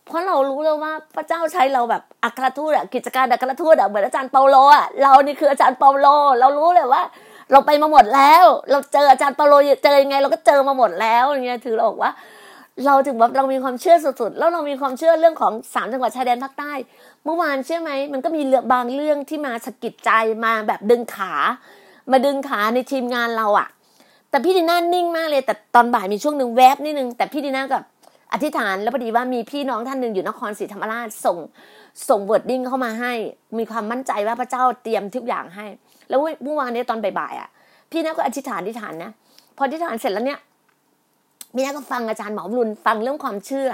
[0.05, 6.07] เพราะเรารู้แล้วว่าพระเจ้าใช้เราแบบอัครทูตอะกิจการอัครทูตอะเหมือนอาจารย์เปาโลอะเรานี่คืออาจารย์เปาโล
[6.39, 7.01] เรารู้เลยว่า
[7.51, 9.53] เราไปมาหมดแล้ว เราเจออาจารย์เปาโล
[9.83, 12.11] เจอยังไง เราก็เจอมาหมดแล้วอย่างเงี้ยถือเราบอกว่า
[12.85, 16.73] เราถึงแบบเรามีความเชื่อสุดๆแล้วเรามีความเชื่อเรื่องของสามจังหวัดชายแดนภาคใต้
[17.25, 20.11] เมื่อวานเชื่อไหมมันก็มีเรื่องบางเรื่องที่มาสะกิดใจ
[20.45, 21.33] มาแบบดึงขา
[22.11, 23.67] มาดึงขาในทีมงานเราอะ
[24.29, 27.83] แต่พี่ดีน่านิ่งมากเลย แต่ตอนบ่ายมีช่วงหนึ่งแวบนิดนึงแต่พี่ดีน่ากับ
[28.33, 31.37] อธิษฐานแล้วพอดีว่ามีพี่น้องท่านหนึ่งอยู่นครศรีธรรมราชส่ง
[32.09, 33.13] ส่ง wording เข้ามาให้
[33.57, 35.65] มีความมั่นใจว่าพระเจ้าเตรียมทุกอย่างให้
[36.09, 37.49] แล้วเมื่อวานนี้ตอนบ่ายๆอะ
[37.91, 39.11] พี่น่าก็อธิษฐานอธิษฐานนะ
[39.55, 40.39] พออธิษฐานเสร็จแล้วเนี่ย
[41.55, 43.67] พี่น่าก็ฟังอาจารย์หมอรุนฟังเรื่องความเชื่อ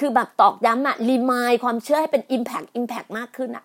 [0.00, 3.64] คือแบบตอกย้ำอะ remind ความเชื่อให้เป็น impact impact มากขึ้นอะ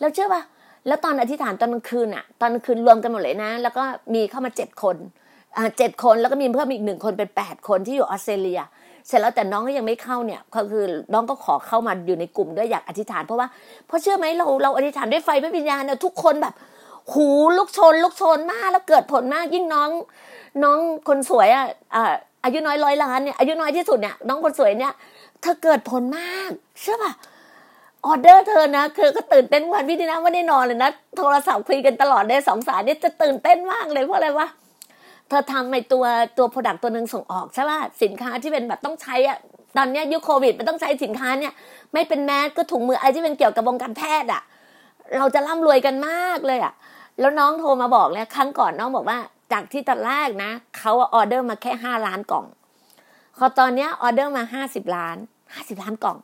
[0.00, 0.42] แล้วเชื่อปะ
[0.86, 4.96] แล้วตอนอธิษฐานตอนกลางคืนอะตอนกลางคืนรวมกันหมดเลยนะ แล้วก็มีเข้ามาเจ็ดคน
[5.56, 8.60] อ่าเจ็ดคนแล้วก็มีเพิ่มอีกหนึ่งคนเป็นแปดคนที่อยู่ออสเตรเลีย
[9.06, 13.48] เสร็จแล้วแต่น้องก็ยังไม่เข้าเนี่ยก็คือน้องก็ขอเข้ามาอยู่ในกลุ่มด้วยอยากอธิษฐานเพราะว่า
[13.86, 16.54] เพราะเชื่อไหมเราเราอธิษฐานด้วยไฟพระวิญญาณเนี่ยทุกคนแบบ
[17.12, 19.90] หูลุกชนลุกชนมากแล้วเกิดผลมากยิ่งน้อง
[20.62, 21.64] น้องคนสวยอะ
[22.44, 24.92] อายุน้อยร้อยล้านเนี่ยอายุน้อยที่สุดเนี่ยน้องคนสวยเนี่ย
[25.40, 27.12] เธอเกิดผลมากเชื่อป่ะ
[28.06, 34.48] ออเดอร์เธอนะคือก็ตื่นเต้นวันพี่ดีนะไม่ได้นอนเลยนะโทรศัพท์คุยกันตลอดเลยสองสายเนี่ยจะตื่นเต้นมากเลยเพราะอะไรวะ
[35.28, 36.04] เธอทำในตัว
[36.38, 39.38] ตัวผลักตัวหนึ่งส่งออกใช่ป่ะสินค้าที่เป็นแบบต้องใช้อะ
[39.76, 41.52] ตอนเนี้ยยุคโควิดมันต้องใช้สินค้าเนี่ย
[41.92, 44.42] ไม่เป็นแมสก็ถุงมืออะไรที่เป็นเกี่ยวกับวงการแพทย์อะ
[45.18, 46.72] เราจะร่ำรวยกันมากเลยอะ
[47.20, 49.18] แล้วน้องโทรมาบอกเลยครั้งก่อนน้องบอกว่า
[49.52, 52.44] จากที่ตอนแรกนะเขาออเดอร์มาแค่ห้าล้านกล่อง
[53.38, 55.16] พอตอนเนี้ยออเดอร์มาห้าสิบล้าน
[55.54, 56.16] ห้าสิบล้านกล่อง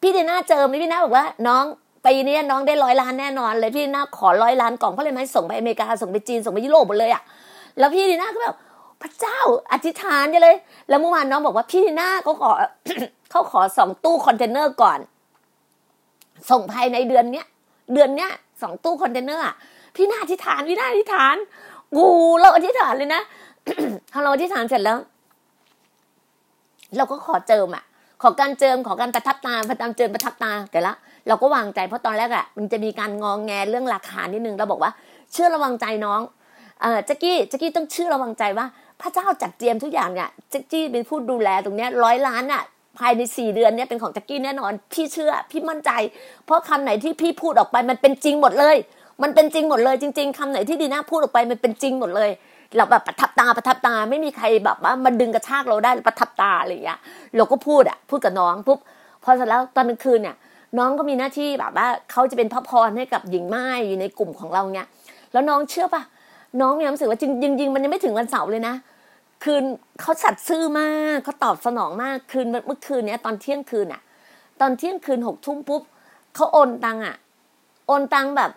[0.00, 1.64] พี่ดีน่าเจอไหมพี่น่าบอกว่า น้อง
[2.06, 7.22] ปีนี้น้องได้ร้อยล้านแน่นอน เลยพี่ดีน่าขอร้อยล้านกล่องเพราะเลยไหมส่งไปอเมริกาส่งไปจีนส่งไปยุโรปหมดเลยอะ
[7.78, 8.56] แล้วพี่ดีน่าก็แบบ
[9.02, 9.38] พระเจ้า
[9.72, 10.56] อธิษฐานเลย
[10.88, 12.50] แล้วเมื่อวานน้องบอกว่าพี่ดีน่าเขาขอ
[13.30, 14.98] เขาขอสองตู้คอนเทนเนอร์ก่อน
[16.50, 17.46] ส่งภายในเดือนเนี้ย
[17.92, 18.30] เดือนเนี้ย
[18.62, 19.44] สองตู้คอนเทนเนอร์
[19.96, 21.36] พี่นาอธิษฐานพี่นาอธิษฐาน
[21.96, 22.06] กู
[22.40, 23.22] เราอธิษฐานเลยนะ
[24.12, 24.98] พอเราอธิษฐานเสร็จแล้ว
[26.96, 27.84] เราก็ขอเจิมอะ
[28.22, 30.92] ขอการเจิมขอการประทับตาประทับเจิมประทับตาแต่ละ
[31.28, 34.92] เราก็วางใจเพราะตอนแรกอะมันจะมีการงองแงเรื่องราคานิดนึงเราบอกว่า
[35.32, 36.20] เชื่อระวังใจน้อง
[36.82, 38.66] เออจ็กกี้จ็กกี้ต้องเชื่อระวังใจว่า
[39.00, 42.62] พระเจ้าจัดเตรียมทุกอย่างเนี่ยจ็กกี้เป็นผู้ดูแลตรงเนี้ยร้อยล้านอะ
[42.98, 45.90] ภายในสี่เดือนเนี้ยเป็นของจ็กกี้แน่นอน พี่เชื่อพี่มั่นใจ
[46.44, 48.76] เพราะคำไหนที่พี่พูดออกไปมันเป็นจริงหมดเลย
[49.22, 52.30] มันเป็นจริงหมดเลยจริง ๆคำไหนที่ดีน่าพูดออกไปมันเป็นจริงหมดเลย
[52.76, 56.98] เราแบบประทับตาประทับตาไม่มีใครแบบว่ามาดึงกระชากเราได้ประทับตาอะไรอย่างเงี้ย
[57.36, 58.78] เราก็พูดอะพูดกับน้องปุ๊บ
[59.24, 60.36] พอเสร็จแล้วตอนกลางคืนเนี่ย
[60.78, 64.86] น้องก็มีหน้าที่แบบว่าเขาจะเป็นพระพรให้กับหญิงไม้อยู่ในกลุ่มของเราเนี่ย
[65.32, 66.02] แล้วน้องเชื่อปะ
[66.60, 68.74] น้องมีความรู้สึกว่าจริงจริงมันยังไม่ถึงวันเสาร์เลยนะ
[69.44, 69.62] คืน
[70.00, 74.02] เขาสัตย์ซื่อมากเขาตอบสนองมากคืนเมื่อคืนเนี้ยตอนเที่ยงคืนอะ
[74.60, 75.82] ตอนเที่ยงคืนหกทุ่มปุ๊บ
[76.34, 77.16] เขาโอนตังอะ
[77.86, 78.50] โอนตังแบบ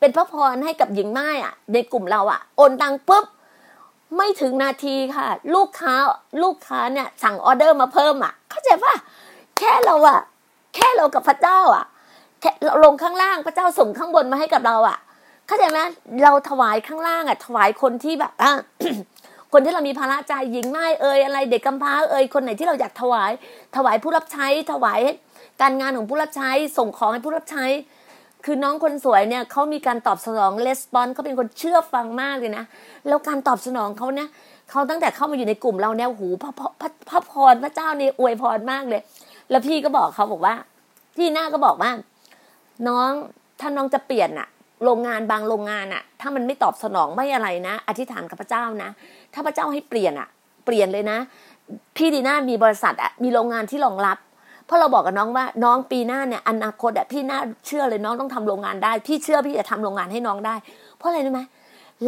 [0.00, 3.24] เป็นพระพรให้กับหญิงไม้อะ ในกลุ่มเราอะ โอนตังปุ๊บ
[4.16, 5.94] ไม่ถึงนาทีค่ะ ลูกค้า
[6.42, 8.94] ลูกค้าเนี่ย สั่งออเดอร์มาเพิ่มอะ เข้าใจปะ
[9.58, 10.20] แค่เราอะ
[10.74, 11.84] แค่เรากับพระเจ้าอะ
[12.40, 14.98] แค่เราลงข้างล่างพระเจ้าส่งข้างบนมาให้กับเราอะ
[15.46, 15.80] เข้าใจไหม
[16.24, 18.52] เราถวายข้างล่างอะ ถวายคนที่แบบอะ
[19.52, 23.30] คนที่เรามีภาระใจหญิงไม้เอ่ยอะไร เด็กกำพร้าเอ่ยคนไหนที่เราอยากถวาย
[23.76, 25.00] ถวายผู้รับใช้ถวาย
[25.60, 27.64] การงานของผู้รับใช้ ส่งของให้ผู้รับใช้
[28.44, 32.64] คือน้องคนสวยเนี่ยเขามีการตอบสนองレスปอนเขาเป็นคนเชื่อฟังมากเลยนะ
[33.08, 34.28] แล้วการตอบสนองเขาเนี่ย
[34.70, 39.02] เขาตั้งแต่เข้ามาอยู่ในกลุ่มเราเนี่ยหูพระพระพระพรพระเจ้าเนี่ยอวยพรมากเลย
[39.50, 40.54] แล้วพี่ก็บอกเขาบอกว่า
[41.16, 41.90] พี่หน้าก็บอกว่า
[42.88, 43.10] น้อง
[43.60, 44.48] ถ้าน้องจะเปลี่ยนอะ
[44.84, 48.90] โรงงานบางโรงงานอะถ้ามันไม่ตอบสนองไม่อะไรนะ อธิษฐานกับพระเจ้านะ
[49.34, 50.28] ถ้าพระเจ้าให้เปลี่ยนอะ
[50.64, 51.18] เปลี่ยนเลยนะ
[51.96, 54.18] พี่ดีน่ามีบริษัทอะมีโรงงานที่รองรับ
[54.70, 60.54] เพราะเราบอกกับน้องว่าน้องปีหน้าเนี่ยอนาคตอะพี่น่าเชื่อเลยน้องต้องทำโรงงานได้ พี่เชื่อพี่จะทำโรงงานให้น้องได้
[60.98, 61.40] เพราะอะไรรู้ไหม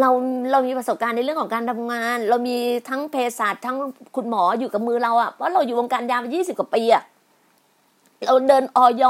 [0.01, 0.09] เรา
[0.51, 2.57] เรามีประสบการณ์ในเรื่องของการทำงาน เรามี
[2.89, 3.77] ทั้งเภสัชทั้ง
[4.17, 7.03] คุณหมออยู่กับมือเราอะเพราะเราอยู่วงการยามายี่สิบกว่าปีอะ
[8.27, 9.05] เราเดินออย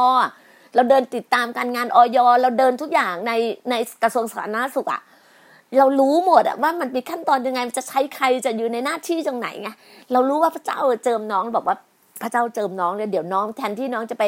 [0.74, 3.32] เราเดินติดตามการงานออยเราเดินทุกอย่างใน
[3.70, 5.00] ในกระทรวงสาธารณสุขอะ
[5.78, 9.68] เรารู้หมดอะว่ามันมีขั้นตอนยังไงมันจะใช้ใครจะอยู่ในหน้าที่ตรงไหนไง
[10.12, 11.76] เรารู้ว่าพระเจ้าเจิมน้องบอกว่า
[12.22, 14.24] พระเจ้าเจิมน้องเลยเดี๋ยวน้องแทนที่น้องจะไป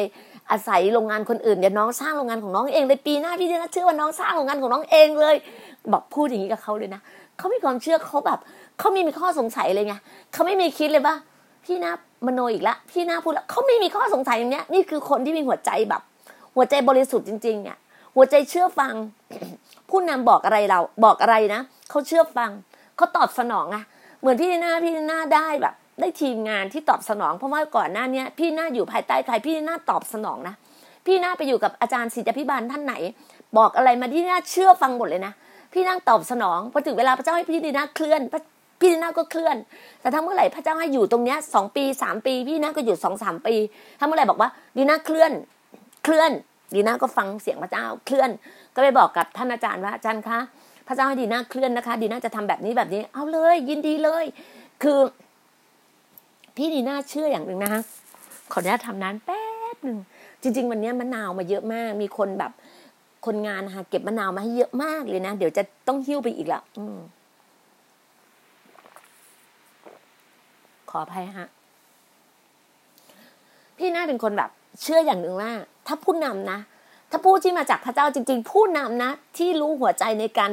[0.51, 5.35] อาศัยโรงงานคนอื่นเดี๋ยวน้องสร้างโรงงานของน้องเองเลยปีหน้าพี่จะเชื่อว่าน้องสร้างโรงงานของน้องเองเลย
[5.91, 7.01] บอกพูดอย่างนี้กับเขาเลยนะ
[7.37, 8.39] เขามีความเชื่อเขาแบบ
[8.79, 9.93] เขาไม่มีข้อสงสัยเลยไง
[10.33, 11.15] เขาไม่มีคิดเลยว่า
[11.65, 11.91] พี่นะ
[12.25, 16.01] มโนอีกละพี่นาพูดแล้วเขาไม่มีข้อสงสัยอย่างเนี้ยนี่คือคนที่มีหัวใจแบบ
[16.55, 17.77] หัวใจบริสุทธิ์จริงๆเนี่ย
[18.15, 18.93] หัวใจเชื่อฟัง
[19.89, 22.49] ผู้นำบอกอะไรเรา บอกอะไรนะเขาเชื่อฟัง
[22.95, 23.83] เขาตอบสนองอะ
[24.19, 30.55] เหมือนพี่นาพี่นาได้แบบ ได้ทีมงานที่ตอบสนอง เพราะว่าก่อนหน้านี้พี่นาอยู่ภายใต้ใครพี่นาตอบสนองนะ
[31.05, 32.93] พี่นาไปอยู่กับอาจารย์ศิจพิบาลท่านไหน
[33.57, 35.33] บอกอะไรมาที่นาเชื่อฟังหมดเลยนะ
[35.73, 38.21] พี่นาตอบสนองพอถึงเวลาพระเจ้าให้พี่ดีนาเคลื่อน
[38.79, 39.55] พี่ดีนาก็เคลื่อน
[40.01, 43.55] แต่ถ้าเมื่อไหร่พระเจ้าให้อยู่ตรงเนี้ยสองปีสามปี พี่ดีนาก็อยู่สองสามปี
[43.99, 45.31] ถ้าเมื่อไหร่บอกว่าดีนาเคลื่อน
[46.03, 46.31] เคลื่อน
[46.75, 48.29] ดีนาก็ฟังเสียงพระเจ้าเคลื่อน
[48.75, 50.39] ก็ไปบอกกับท่านอาจารย์ว่าอาจารย์คะ
[50.87, 54.25] พระเจ้าให้ดีนาเคลื่อนนะคะ ดีนาจะทำแบบนี้แบบนี้ เอาเลย ยินดีเลย
[54.83, 54.99] คือ
[56.55, 57.81] พี่ดีน่าเชื่ออย่างหนึ่งนะคะ
[58.51, 59.41] ขออนุญาตทำนั้นแป๊
[59.75, 59.97] บหนึ่ง
[60.41, 62.51] จริง ๆ วันนี้มะนาวมาเยอะมาก มีคนแบบ
[63.25, 66.97] คนงานนะคะเก็บมะนาวมาให้เยอะมากเลยนะ เดี๋ยวจะต้องหิ้วไปอีกละอืม
[70.89, 71.47] ขออภัยฮะ
[73.77, 74.49] พี่น่าเป็นคนแบบ
[74.81, 75.51] เชื่ออย่างหนึ่งว่า
[75.87, 76.59] ถ้าผู้นำนะ
[77.11, 80.51] ถ้าผู้ที่มาจากพระเจ้าจริง ๆ ผู้นำนะ ที่รู้หัวใจในการ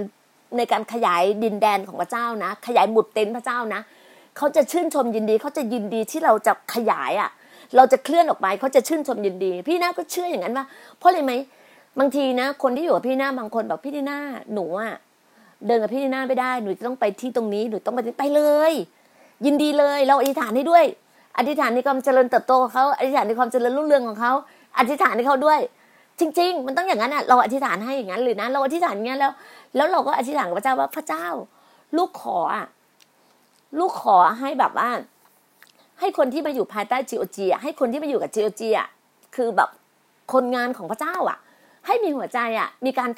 [0.57, 3.81] ในการขยายดินแดนของพระเจ้านะ ขยายหมุดเต็นท์พระเจ้านะ
[4.37, 7.31] เขาจะชื่นชมยินดีเขาจะยินดีที่เราจะขยายอะ่ะ
[7.77, 10.67] เราจะเคลื่อนออกไปเขาจะชื่นชมยินดี พี่หน้าก็เชื่ออย่างนั้นว่า
[10.99, 11.33] เพราะอะไรไหม
[11.99, 14.19] บางทีนะ คนที่อยู่กับพี่หน้าบางคนบอกพี่หน้า
[14.55, 14.95] หนูอะ
[15.67, 18.73] เดินกับพี่หน้าไม่ได้หนูจะต้องไปที่ตรงนี้หนูต้องไปไปเลย
[19.47, 20.85] ยินดีเลยเราอธิษฐานให้ด้วย
[21.39, 24.33] อธิษฐานในความเจริญเติบโตของเขาอธิษฐานในความเจริญรุ่งเรืองของเขา
[24.79, 25.61] อธิษฐานให้เขาด้วย
[26.21, 29.33] จริง ๆ มันต้องอย่างนั้นอะเราอธิษฐานให้อย่างนั้นเลยนะเราอธิษฐานอย่างนี้แล้ว
[29.77, 31.27] แล้วเราก็อธิษฐานกับพระเจ้าว่าพระเจ้า
[31.97, 32.67] ลูกขออะ
[33.79, 34.91] ลูกขอให้แบบว่า
[36.01, 38.89] ให้คนที่มาอยู่ภายใต้จีโอจีให้คนที่มาอยู่กับจีโอจีอะ
[39.37, 39.71] คือแบบ
[40.33, 41.39] คนงานของพระเจ้าอะ
[41.87, 43.11] ให้มีหัวใจอะ มีการ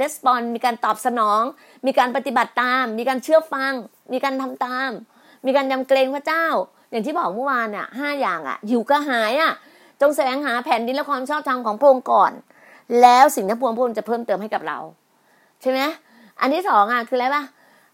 [0.00, 1.42] レスปอนมีการตอบสนอง
[1.86, 3.72] มีการปฏิบัติตาม มีการเชื่อฟัง
[4.12, 4.90] มีการทำตาม
[5.46, 6.46] มีการยำเกรงพระเจ้า
[6.90, 9.52] อย่างที่บอกเมื่อวานเนี่ยห้าอย่างอะหิวกระหายอะ
[10.00, 12.32] จงแสวงหาแผ่นดินและความชอบธรรมของพระองค์ก่อน
[13.02, 14.78] แล้วสิ่งที่พระองค์จะเพิ่มเติมให้กับเรา
[15.60, 15.80] ใช่ไหม
[16.40, 17.44] อันที่สองอะคืออะไรปะ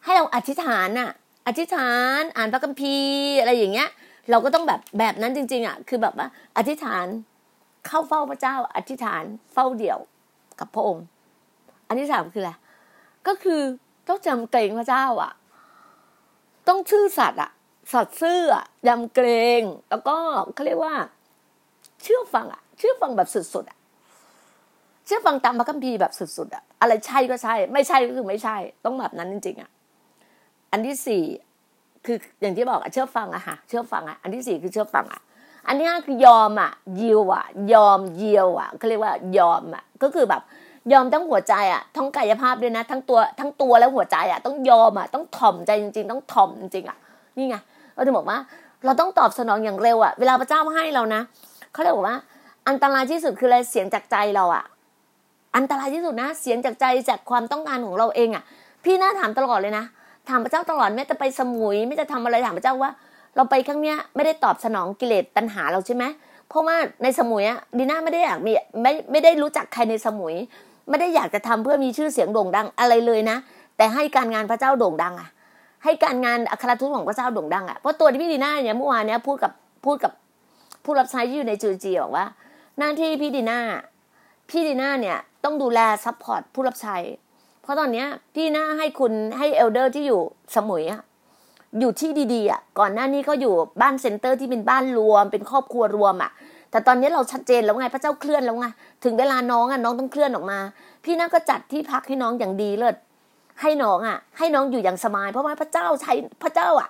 [0.04, 1.10] ให้เราอธิษฐานอะ
[1.48, 3.88] อธิษฐาน อ่านพระคัมภีร์อะไรอย่างเงี้ย
[4.30, 7.06] เราก็ต้องแบบแบบนั้นจริง ๆอะคือแบบว่าอธิษฐาน
[7.86, 9.98] เข้าเฝ้าพระเจ้า อธิษฐานเฝ้าเดี่ยว
[10.60, 11.04] กับพระองค์
[11.88, 12.52] อันที่สามคืออะไร
[13.26, 13.60] ก็คือ
[14.08, 15.32] ต้องจำเกรงพระเจ้าอะ
[16.68, 17.50] ต้องชื่อสัตว์อะ
[17.92, 19.28] สัตว์ซื่ออะยำเกร
[19.60, 20.16] ง แล้วก็
[20.54, 20.94] เขาเรียกว่า
[22.02, 23.78] เชื่อฟังอะ เชื่อฟังแบบสุดๆอะ
[25.06, 29.70] เชื่อฟังตามพระคัมภีร์แบบสุดๆอะ อะไรใช่ก็ใช่ ไม่ใช่ก็คือไม่ใช่ ต้องแบบนั้นจริงๆอะ
[30.72, 31.22] อันที่สี่
[32.04, 35.20] คืออย่างที่บอกอะเชื่อฟังอะค่ะเชื่อฟังอะอันที่สี่คือเชื่อฟังอะ
[35.66, 40.42] อันที่ห้าคือยอมอะยิวอะยอมเยียวอะเขาเรียกว่ายอมอะก็คือแบบ
[40.92, 46.98] ยอมทั้งหัวใจอะทั้งกายภาพด้วยนะ ทั้งตัวทั้งตัวและหัวใจอะต้องยอมอะต้องถ่อมใจจริง ๆ ต้องถ่อมจริงๆอะ
[47.36, 47.56] นี่ไง
[47.94, 48.38] เราจะบอกว่า
[48.84, 51.20] เราต้องตอบสนองอย่างเร็วอะเวลาพระเจ้าให้เรานะ
[51.72, 52.16] เขาเลยบอกว่า
[52.68, 54.64] อันตรายที่สุดคืออะไรเสียงจากใจเราอะ
[55.56, 58.44] อันตรายที่สุดนะ เสียงจากใจจากความต้องการของเราเองอะ
[58.84, 59.84] พี่น่าถามตลอดเลยนะ
[60.30, 62.90] ถามพระเจ้าตลอดแม้จะไปสมุยไม่จะทำอะไรถามพระเจ้าว่า
[63.36, 66.04] เราไปครั้งเนี้ยไม่ได้ตอบสนองกิเลสตัณหาเราใช่ไหม
[66.48, 70.34] เพราะว่าในสมุยอะดีน่าไม่ได้อยากมีไม่ไม่ได้รู้จักใครในสมุย
[70.88, 73.36] ไม่ได้อยากจะทำเพื่อมีชื่อเสียงโด่งดังอะไรเลยนะ
[73.76, 75.28] แต่ให้การงานพระเจ้าโด่งดังอะ
[75.84, 79.52] ให้การงานอัครทูตของพระเจ้าโด่งดังอะเพราะตัวที่พี่ดีน่าเนี่ยเมื่อวานเนี้ยพูดกับ
[79.84, 80.12] พูดกับ
[80.84, 82.26] ผู้รับใช้ที่อยู่ใน GOG บอกว่า
[82.78, 83.60] หน้าที่พี่ดีน่า
[84.50, 86.96] พี่ดีน่าเนี่ยต้องดูแล support ผู้รับใช้
[87.68, 90.20] เพราะตอนเนี้ยพี่น่าให้คุณให้ elder ที่อยู่
[90.54, 91.02] สมุยอะ
[91.80, 96.30] อยู่ที่ดีๆอะก่อนหน้านี้ก็อยู่บ้าน center ที่เป็นบ้านรวม เป็นครอบครัวรวมอะ
[96.70, 98.66] แต่ตอนนี้เราชัดเจนแล้วไงพระเจ้าเคลื่อนแล้วไง
[99.04, 100.58] ถึงเวลาน้องอะน้องต้องเคลื่อนออกมา
[101.04, 102.96] พี่น่าก็จัดที่พักให้น้องอย่างดีเลิศ
[103.62, 106.88] ให้น้องอะ ให้น้องอยู่อย่างสบาย เพราะว่าพระเจ้าใช้พระเจ้าอะ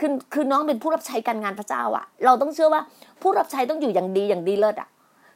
[0.00, 2.82] คือคือน้องเป็นผู้รับใช้การงานพระเจ้าอะ เราต้องเชื่อว่า
[3.22, 4.88] ผู้รับใช้ต้องอยู่อย่างดีอย่างดีเลิศอะ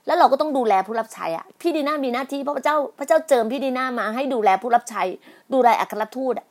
[0.06, 5.02] แล้วเราก็ต้องดูแลผู้รับใช้อะพี่ดีน่ามีหน้าที่เพราะพระเจ้าพระเจ้าเจิมพี่ดีน่ามาให้ดูแลผู้รับใช้
[5.54, 6.46] ดูแลอัครทูตอะ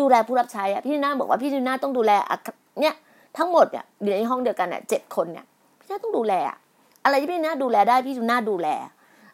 [0.00, 2.12] ดูแลผู้รับใช้อะพี่ดีน่าบอกว่าพี่ดีน่าต้องดูแล
[2.80, 2.94] เนี่ย
[3.36, 5.46] ทั้งหมดเนี่ยอยู่ในห้องเดียวกันเนี่ยเจ็ดคนเนี่ย
[5.78, 6.34] พี่ดีน่าต้องดูแล
[7.04, 8.68] อะไรที่พี่น่าดูแลได้พี่ดีน่าดูแล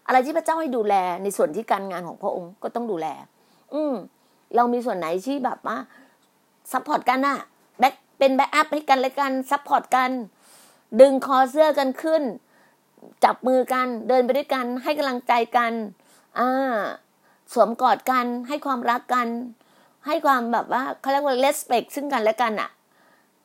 [0.06, 3.06] อะไรที่พระเจ้าให้ดูแลในส่วนที่การงานของพระองค์ก็ต้องดูแล
[3.74, 3.94] อืม
[4.56, 5.76] เรามีส่วนไหนที่แบบว่า
[6.72, 7.38] support กันอะ
[7.78, 10.10] back เป็น backup ให้กันและกัน support กัน
[11.00, 12.22] ดึงคอเสื้อกันขึ้น
[13.24, 15.72] จับมือกันเดินไปด้วยกัน ให้กำลังใจกัน
[16.38, 16.78] อ่า
[17.52, 19.28] สวมกอดกันให้ความรักกัน
[20.06, 22.70] ให้ความแบบว่าเขาเรียกว่า respect ซึ่งกันและกันอะ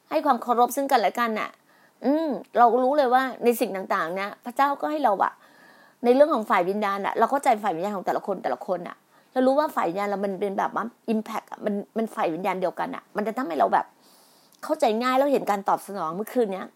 [0.10, 1.50] ให้ความเคารพซึ่งกันและกันอะ
[2.06, 5.34] อืม เรารู้เลยว่าในสิ่งต่างๆเนี่ยพระเจ้าก็ให้เราอะ
[6.04, 8.98] ในเรื่องของฝ่ายวิญญาณอะเราเข้าใจฝ่ายวิญญาณของแต่ละคนแต่ละคนอะ
[9.34, 13.86] เรารู้ว่าฝ่ายวิญญาณเรามันเป็นแบบว่าอิมแพกมันมันฝ่ายวิญญาณเดียวกันอะมันจะทำให้เราแบบ
[14.64, 16.68] เข้าใจง่ายแล้วเห็นการตอบสนองเมื่อคืนเนี้ย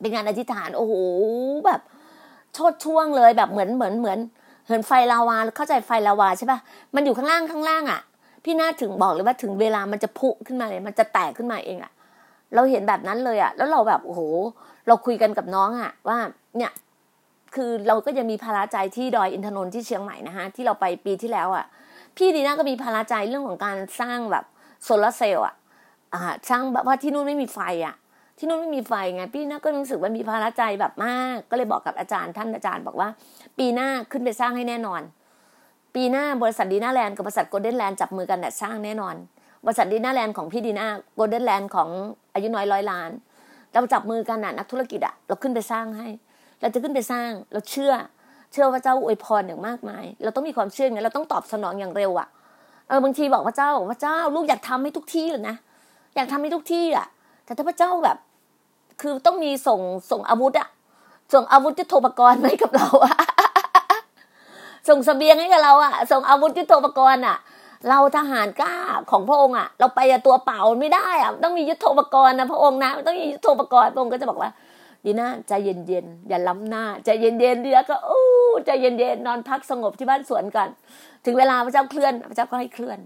[0.00, 0.94] เป็นงานอธิษฐานโอ้โห
[1.66, 1.80] แบบ
[2.54, 4.18] โชดช่วงเลยแบบเหมือนเหมือนเหมือน
[4.68, 6.58] เห็นไฟลาวาเข้าใจไฟลาวาใช่ปะ
[6.94, 8.00] มันอยู่ข้างล่างข้างล่างอะ
[8.44, 11.92] พี่น่าถึงบอกเลยว่าถึงเวลามันจะพุขึ้นมาเลย มันจะแตกขึ้นมาเองอะ
[12.54, 14.20] เราเห็นแบบนั้นเลยอะแล้วเราแบบโอ้โห
[14.86, 16.18] เราคุยกันกับน้องอะว่า
[16.58, 16.72] เนี่ย
[17.54, 21.64] คือเราก็ยังมีภาระใจที่ดอยอินทนนท์ที่เชียงใหม่นะฮะที่เราไปปีที่แล้วอะ
[22.16, 24.44] พี่ดีน่าก็มีภาระใจเรื่องของการสร้างแบบ
[24.84, 25.54] โซลาเซลล์อะ
[26.14, 27.94] อ่าสร้างแบบว่าที่นู่นไม่มีไฟอะ
[28.38, 33.08] ที่นู่นไม่มีไฟไงพี่น่าก็รู้สึกว่ามีภาระใจแบบมาก ก็เลยบอกกับอาจารย์ท่านอาจารย์บอกว่า
[33.58, 35.02] ปีหน้าขึ้นไปสร้างให้แน่นอน
[35.94, 39.14] ปีหน้าบริษัทดีน่าแลนด์กับบริษัทโกลเด้นแลนด์จับมือกันเนี่ยสร้างแน่นอน
[39.64, 41.88] บริษัทดีน่าแลนด์ของพี่ดีน่าโกลเด้นแลนด์ของ
[42.34, 43.10] อายุน้อยร้อยล้าน
[43.72, 46.08] เราจับมือกันน่ะนักธุรกิจอะเราขึ้นไปสร้างให้
[46.60, 47.92] เราจะขึ้นไปสร้างเราเชื่อ
[48.52, 52.28] เชื่อว่าเจ้าอวยพรอย่างมากมาย เราต้องมีความเชื่ออย่างนี้เราต้องตอบสนองอย่างเร็วอะ
[52.88, 55.56] เออบางทีบอกพระเจ้าบอกพระเจ้าลูกอยากทำให้ทุกที่เลยนะ
[56.14, 57.06] อยากทำให้ทุกที่อะ
[57.44, 58.16] แต่ถ้าพระเจ้าแบบ
[59.00, 59.80] คือต้องมีส่ง
[60.10, 60.68] ส่งอาวุธอะ
[61.34, 63.16] ส่งอาวุธที่โทปกรณ์ให้กับเราอะ
[64.88, 67.36] ส่งเสบียงให้กับเราอะส่งอาวุธยุทโธปกรณ์อะ
[67.88, 68.76] เราทหารกล้า
[69.10, 74.50] ของพระองค์อะเราไปตัวเปล่าไม่ได้อะต้องมียุทโธปกรณ์นะพระองค์นะต้องมียุทโธปกรณ์พระองค์ก็จะบอกว่า
[75.04, 78.24] ดีนะใจเย็นๆอย่าล้ำหน้าใจเย็นๆดีแล้วก็อู้
[78.66, 80.68] ใจเย็นๆนอนพักสงบที่บ้านสวนกัน
[81.24, 82.98] ถึงเวลาพระเจ้าเคลื่อนพระเจ้าก็ให้เคลื่อน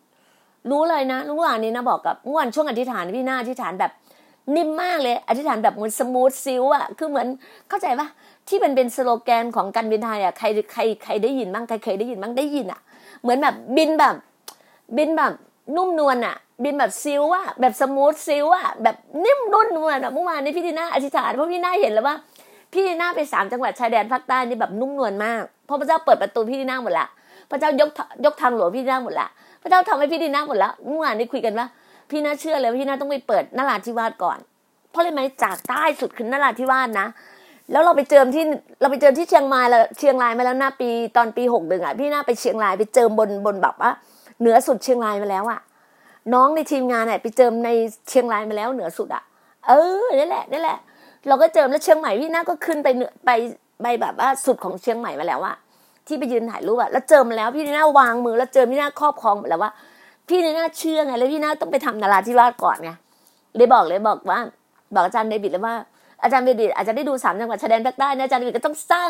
[0.71, 3.93] รู้เลยนะเมื่อวานี้นะบอกกับเมื่อวานช่วงอธิษฐานพี่หน้าอธิษฐานแบบ
[4.57, 7.27] นิ่มมากเลย อธิษฐานแบบเหมือน smooth silk อะคือเหมือน
[7.69, 8.09] เข้าใจปะ
[8.49, 12.81] ที่มันเป็นสโลแกนของการบินไทยอะใครใครใครได้ยินบ้างใครเคยได้ยินบ้างได้ยินอะ
[13.23, 14.15] เหมือนแบบบินแบบ
[14.97, 15.33] บินแบบ
[15.77, 22.17] นุ่มนวลอะบินแบบ silk อะแบบ smooth silk อะแบบนิ่มนุ่มนวลอะเมื่อวานนี้พี่ดีน่าอธิษฐานเพราะพี่น่าเห็นแล้วว่า
[22.73, 27.07] พี่ดีน่าไปสามจังหวัดชายแดนภาคใต้นี่แบบนุ่มนวลมากเพราะพระเจ้าเปิดประตูพี่ดีน่าหมดละ
[27.51, 27.91] พระเจ้ายก
[28.25, 29.29] ยกทางหลวงพี่ดีน่าหมดละ
[29.63, 31.67] พระเจ้าทำให้พี่ดีน่าหมดแล้วเมื่อวานนี้คุยกันว่า
[32.11, 34.39] พี่น่าเชื่อเลยพี่น่าต้องไปเปิดนราธิวาสก่อน
[34.91, 37.07] เพราะอะไรไหมจากใต้สุดขึ้นนราธิวาสนะ
[37.73, 38.45] แล้วเราไปเจอที่
[38.81, 43.91] เราไปเจอที่เชียงรายแล้วเชียงรายมาแล้วหน้าปีตอนปีหกหนึ่งอะพี่น่าไปเชียงรายไปเจอบนบนแบบว่า
[44.41, 45.61] เหนือสุดเชียงรายมาแล้วอะ
[46.35, 47.71] น้องในทีมงานเนี่ยไปเจอใน
[48.09, 49.23] เชียงรายมาแล้วเหนือสุดอะ
[49.67, 50.79] เออนี่แหละนี่แหละ
[51.29, 53.31] เราก็เจอแล้วเชียงใหม่พี่น่าก็ขึ้นไปเหนือไป
[53.83, 55.57] ไปแบบว่าสุดของเชียงใหม่มาแล้วอะ
[56.07, 59.71] ที่ไปยืนถ่ายรูปอะแล้วเจอมาแล้วพี่น่าวางมือแล้วเจอพี่น่าครอบครองแล้วว่า
[60.29, 62.91] พี่น่าเชื่อไงแล้วพี่น่าต้องไปทำนาราธิวาสก่อนไง
[63.57, 64.41] เลยบอกเลยบอกว่า
[64.95, 65.75] บอกอาจารย์เดบิดเลยว่า
[66.23, 69.09] อาจารย์เดบิดอาจจะได้ดูสามจังหวัดชายแดนภาคใต้นะอาจารย์เดบิดก็ต้องสร้าง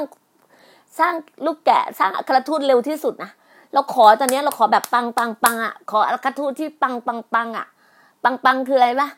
[0.99, 1.14] สร้าง
[1.47, 3.31] ลูกแกะสร้างอัครทูตเร็วที่สุดนะ
[3.73, 7.66] เราขอตอนนี้เราขอแบบปังปังปังอะขออัครทูตที่ปังปังปังอะ
[8.25, 9.09] ปังปังคืออะไรปะ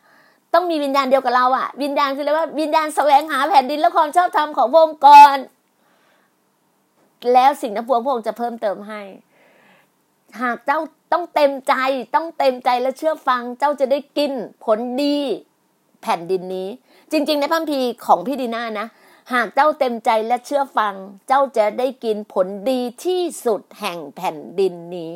[0.54, 5.38] ต้องมีวิญญาณเดียวกับเราอะ วิญญาณคืออะไรว่าวิญญาณแสวงหาแผ่นดินและความชอบธรรมของพระองค์ก่อน
[7.32, 9.00] แล้วสิ่งนั้นพวงพระองค์จะเพิ่มเติมให้
[10.42, 10.80] หากเจ้า
[11.12, 11.74] ต้องเต็มใจ
[12.14, 14.32] ต้องเต็มใจและเชื่อฟังเจ้าจะได้กิน
[14.64, 15.18] ผลดี
[16.02, 16.68] แผ่นดินนี้
[17.10, 18.86] จริง ๆ ในพระคัมภีของพี่ดีน่านะ
[19.32, 20.94] หากเจ้าเต็มใจและเชื่อฟัง
[21.28, 25.12] เจ้าจะได้กินผลดีที่สุดแห่งแผ่นดินนี้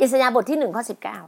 [0.00, 1.18] อิสยาบทที่หนึ่งข้อสิบเก้า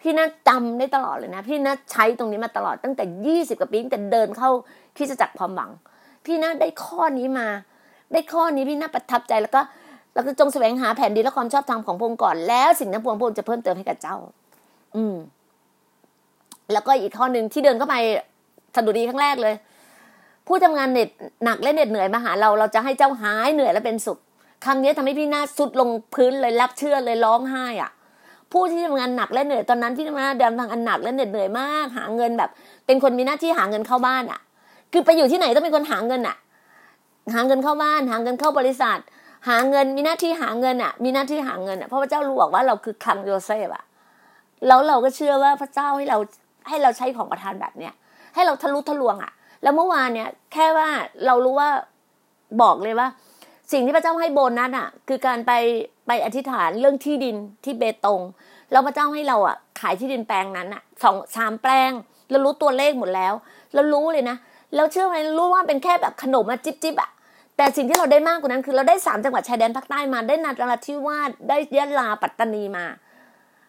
[0.00, 4.50] พี่น่าจำได้ตลอดเลยนะ พี่น่าใช้ตรงนี้มาตลอดตั้งแต่ยี่สิบกว่าปีตั้งแต่เดินเข้า
[4.96, 5.70] คริสตจักรความหวัง
[6.26, 7.48] พี่น่าได้ข้อนี้มา
[8.12, 9.60] ได้ข้อนี้พี่น่าประทับใจแล้วก็
[10.14, 14.16] แล้วก็จงแสวงหาแผ่นดินและความชอบธรรมของพระองค์ก่อนแล้วสิ่งนั้นพระองค์จะเพิ่มเติมให้กับเจ้า
[14.96, 15.14] อืม
[16.72, 17.96] แล้วก็อีกข้อหนึ่งที่เดินเข้าไป
[18.74, 19.54] สะดุดีครั้งแรกเลย
[20.46, 21.08] ผู้ทำงานเหน็ด
[21.44, 24.18] หนักและเหน็ดเหนื่อยมาหาเราเราจะให้เจ้าหายเหนื่อยและเป็นสุข
[24.64, 27.90] คำนี้ทำให้พี่หน้าสุดลงพื้นเลยรับเชื่อเลยร้องไห้อะ
[28.52, 32.50] ผู้ที่ทำงานหนักและเหนื่อยตอนนั้นที่ทำงานเดินทางอันหนักและเหน็ดเหนื่อยมาก หาเงินแบบ
[32.86, 34.40] เป็นคนมีหน้าที่หาเงินเข้าบ้านอะ
[34.92, 36.36] คือไปอยู่ที่ไหนต้องเป็นคนหาเงินอะ
[37.34, 38.98] หาเงินเข้าบ้าน หาเงินเข้าบริษัท
[39.48, 43.84] หาเงินมีหน้าที่หาเงินอะ มีหน้าที่หาเงินอะเพราะพระเจ้ารู้บอกว่าเราคือคลังโยเซฟอะ
[44.66, 46.18] แล้วเราก็เชื่อว่าพระเจ้าให้เรา
[46.68, 47.94] ให้เราใช้ของประทานแบบเนี้ย
[48.34, 49.32] ให้เราทะลุทะลวงอะ่ะ
[49.62, 50.88] แล้วเมื่อวานเนี่ย แค่ว่า
[51.26, 51.70] เรารู้ว่า
[52.62, 53.08] บอกเลยว่า
[53.72, 55.52] สิ่งที่พระเจ้าให้โบนัสอะ คือการไป
[56.06, 58.20] ไปอธิษฐานเรื่องที่ดินที่เบตง
[58.70, 61.90] แล้วพระเจ้าให้เราอะ ขายที่ดินแปลงนั้นอะสองสามแปลง
[62.30, 63.34] เรารู้ตัวเลขหมดแล้ว
[63.74, 64.36] เรารู้เลยนะ
[64.76, 67.10] เราเชื่อไหมรู้ว่าเป็นแค่แบบขนมมาจิ๊บจิ๊บอะ
[67.56, 72.84] แต่สิ่งที่เราได้มากกว่านั้นคือเราได้สามจังหวัดชายแดนภาคใต้มาได้นาราธิวาสได้ยะลาปัตตานีมา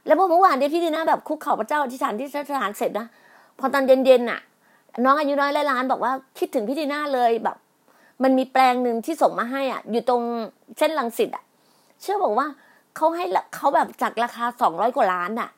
[0.06, 3.08] แล้วพอเมื่อวานเนี่ยพี่ดีนะแบบคุกเข่าพระเจ้าอธิษฐานที่สถานเสร็จนะ
[3.60, 4.40] พอตอนเย็นๆน่ะ
[5.06, 7.58] น้องอายุน้อยและล้านบอกว่าคิดถึงพี่ดีน่าเลยแบบ
[8.24, 10.22] มันมีแปลงหนึ่งที่ส่งมาให้อะ อยู่ตรง
[10.78, 11.44] เส้นลังสิตอะ
[12.02, 12.48] เชื่อบอกว่า
[12.96, 13.26] เขาให้
[13.56, 15.50] เขาแบบจากราคาสองร้อยกว่าล้านอะ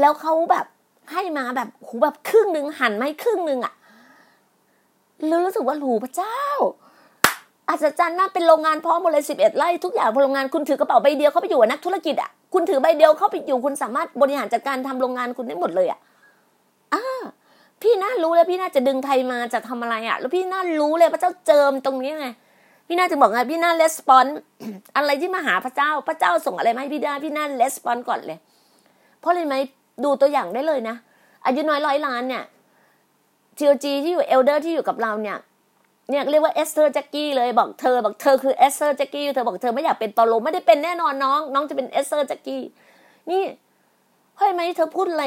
[0.00, 0.66] แล้วเขาแบบ
[1.12, 3.74] ให้มาแบบหูแบบครึ่งหนึ่งหันไม่ครึ่งหนึ่งอะ
[5.26, 6.38] แล้วรู้สึกว่าหูพระเจ้า
[7.69, 15.99] อัศจรรย์น่าเป็นโรงงานพร้อมหมดเลยสิบเอ็ดไร่ทุกอย่างพอโรงงานคุณถือกระเป๋าใบเดียวเข้าไปอยู่นักธุรกิจอ่ะคุณถือใบเดียวเข้าไปอยู่คุณสามารถบริหารจัดการทำโรงงานคุณได้หมดเลยอ่ะ
[16.93, 17.21] อ่า
[17.81, 22.27] พี่น่ารู้เลยพี่น่าจะดึงใครมาจะทำอะไรอ่ะ แล้วพี่น่ารู้เลยพระเจ้าเจิมตรงนี้ไง
[22.87, 24.25] พี่น่าจะบอกไงพี่น่าレスปอน
[24.97, 28.37] อะไรที่มาหาพระเจ้า พระเจ้าส่งอะไรมาให้พี่ได้พี่น่าレスปอนก่อนเลย
[29.19, 29.55] เพราะอะไรไหม
[30.03, 30.95] ดูตัวอย่างได้เลยนะ
[31.45, 32.43] อายุน้อยร้อยล้านเนี่ย
[33.57, 35.37] จีโอจีที่อยู่เอลเดอร์ที่อยู่กับเราเนี่ย
[36.09, 42.61] เนี่ยเรียกว่าเอสเธอร์แจ็กกี้เลยบอกเธอบอกเธอคือเอสเธอร์แจ็กกี้เธอบอกเธอไม่อยากเป็นตอโลไม่ได้เป็นแน่นอนน้อง น้องจะเป็นเอสเธอร์แจ็กกี้
[43.31, 43.43] นี่
[44.37, 45.25] เฮ้ยไหมเธอพูดอะไร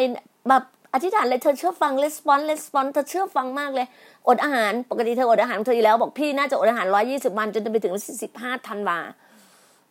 [0.49, 0.63] แบบ
[0.95, 3.87] อธิษฐานเลยเธอเชื่อฟังレスปอนレスปอนเธอเชื่อฟังมากเลย
[4.29, 8.99] อดอาหาร ปกติเธออดอาหารเธออยู่แล้วบอกพี่น่าจะอดอาหารร้อยี่สิบวันจนไปถึงสิบห้าธันวา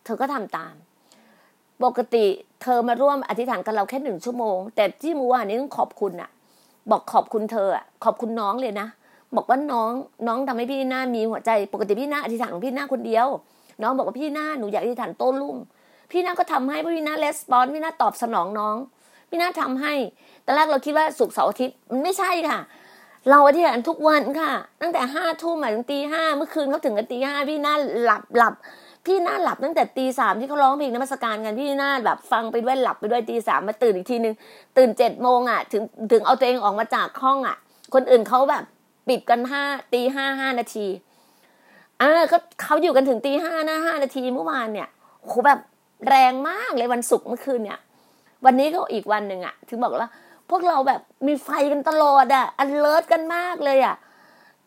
[0.04, 0.74] เธอก็ทำตาม
[1.84, 2.26] ปกติ
[2.62, 6.30] เธอมาร่วมอธิษฐานกับเราแค่หนึ่งชั่วโมง แต่ที่มูวานนี้ต้องขอบคุณอะ
[6.90, 8.86] บอกขอบคุณเธออะขอบคุณน้องเลยนะ
[9.35, 9.91] บอกว่าน้อง
[10.27, 13.27] น้องทำให้พี่หน้ามีหัวใจปกติพี่หน้าอธิษฐานของพี่หน้าคนเดียว
[13.81, 15.57] น้องบอกว่าพี่หน้าหนูอยากอธิษฐานโต้รุ่ง
[16.11, 18.75] พี่หน้าก็ทำให้พี่หน้าレスปอนพี่หน้าตอบสนองน้อง
[19.29, 19.93] พี่หน้าทำให้
[20.45, 22.59] ตอนแรกเราคิดว่าสุกเสาร์อาทิตย์มันไม่ใช่ค่ะ
[23.29, 28.53] เราอธิษฐานทุกวันค่ะ ตั้งแต่ห้าทุ่มถึงตีห้าเมื่อคืนเขาถึงกันตีห้าพี่หน้าหลับหลับ
[29.05, 34.35] พี่น่าหลับตั้งแต่ตีสามที่เขาร้องเพลงนมัสการกันพี่น่าแบบฟังไปด้วยหลับไปด้วยตีสามมาตื่นอีกทีนึง
[34.77, 37.57] ตื่นเจ็ดโมงอะ ถึงถึงเอาตัวเองออกมาจากห้องอะ
[37.93, 38.63] คนอื่นเขาแบบ
[39.07, 40.87] ปิดกันห้าตีห้าห้านาที
[42.01, 44.87] อ่าก็เขาอยู่กันถึงตีห้าหน้าห้านาทีเมื่อวานเนี่ย
[45.21, 45.59] โหแบบ
[46.07, 47.79] แรงมากเลยวันศุกร์เมื่อคืนเนี่ย
[48.45, 50.11] วันนี้ก็อีกวันหนึ่งอะถึงบอกว่า
[50.49, 53.95] พวกเราแบบมีไฟกันตลอดอะอันเลิศกันมากเลยอะ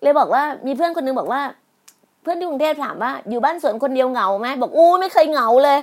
[0.03, 1.43] เลยบอกว่ามีเพื่อนคนนึงบอกว่า
[2.22, 5.78] เพื่อนที่กรุงเทพถามว่า อยู่บ้านสวนคนเดียวเหงาไหมบอกอู้ไม่เคยเหงาเลย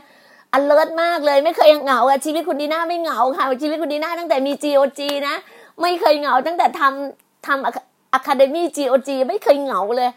[0.54, 5.36] อันเลิศมากเลย ไม่เคยเหงาอะชีวิตคุณดีน่าไม่เหงาค่ะชีวิตคุณดีน่าตั้งแต่มี GOG นะ
[5.82, 10.10] ไม่เคยเหงาตั้งแต่ทำทำ อะคาเดมี่ GOG ไม่เคยเหงาเลย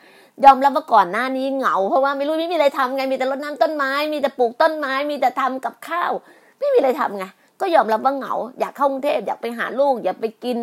[0.44, 6.12] ยอมรับว่าก่อนหน้านี้เหงา เพราะว่าไม่รู้ไม่มีอะไรทำไงมีแต่รดน้ำต้นไม้ มีแต่ปลูกต้นไม้ มีแต่ทำกับข้าว
[6.58, 7.24] ไม่มีอะไรทำไง
[7.60, 10.58] ก็ยอมรับว่าเหงา อยากเข้ากรุงเทพอยากไปหาลูก อยากไปกิน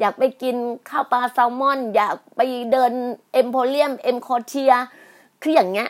[0.00, 0.56] อยากไปกิน
[0.90, 2.40] ข้าวปลาแซลมอน อยากไป
[2.72, 2.92] เดิน
[3.32, 4.72] Emporium EmQuartier
[5.42, 5.88] คืออย่างเงี้ย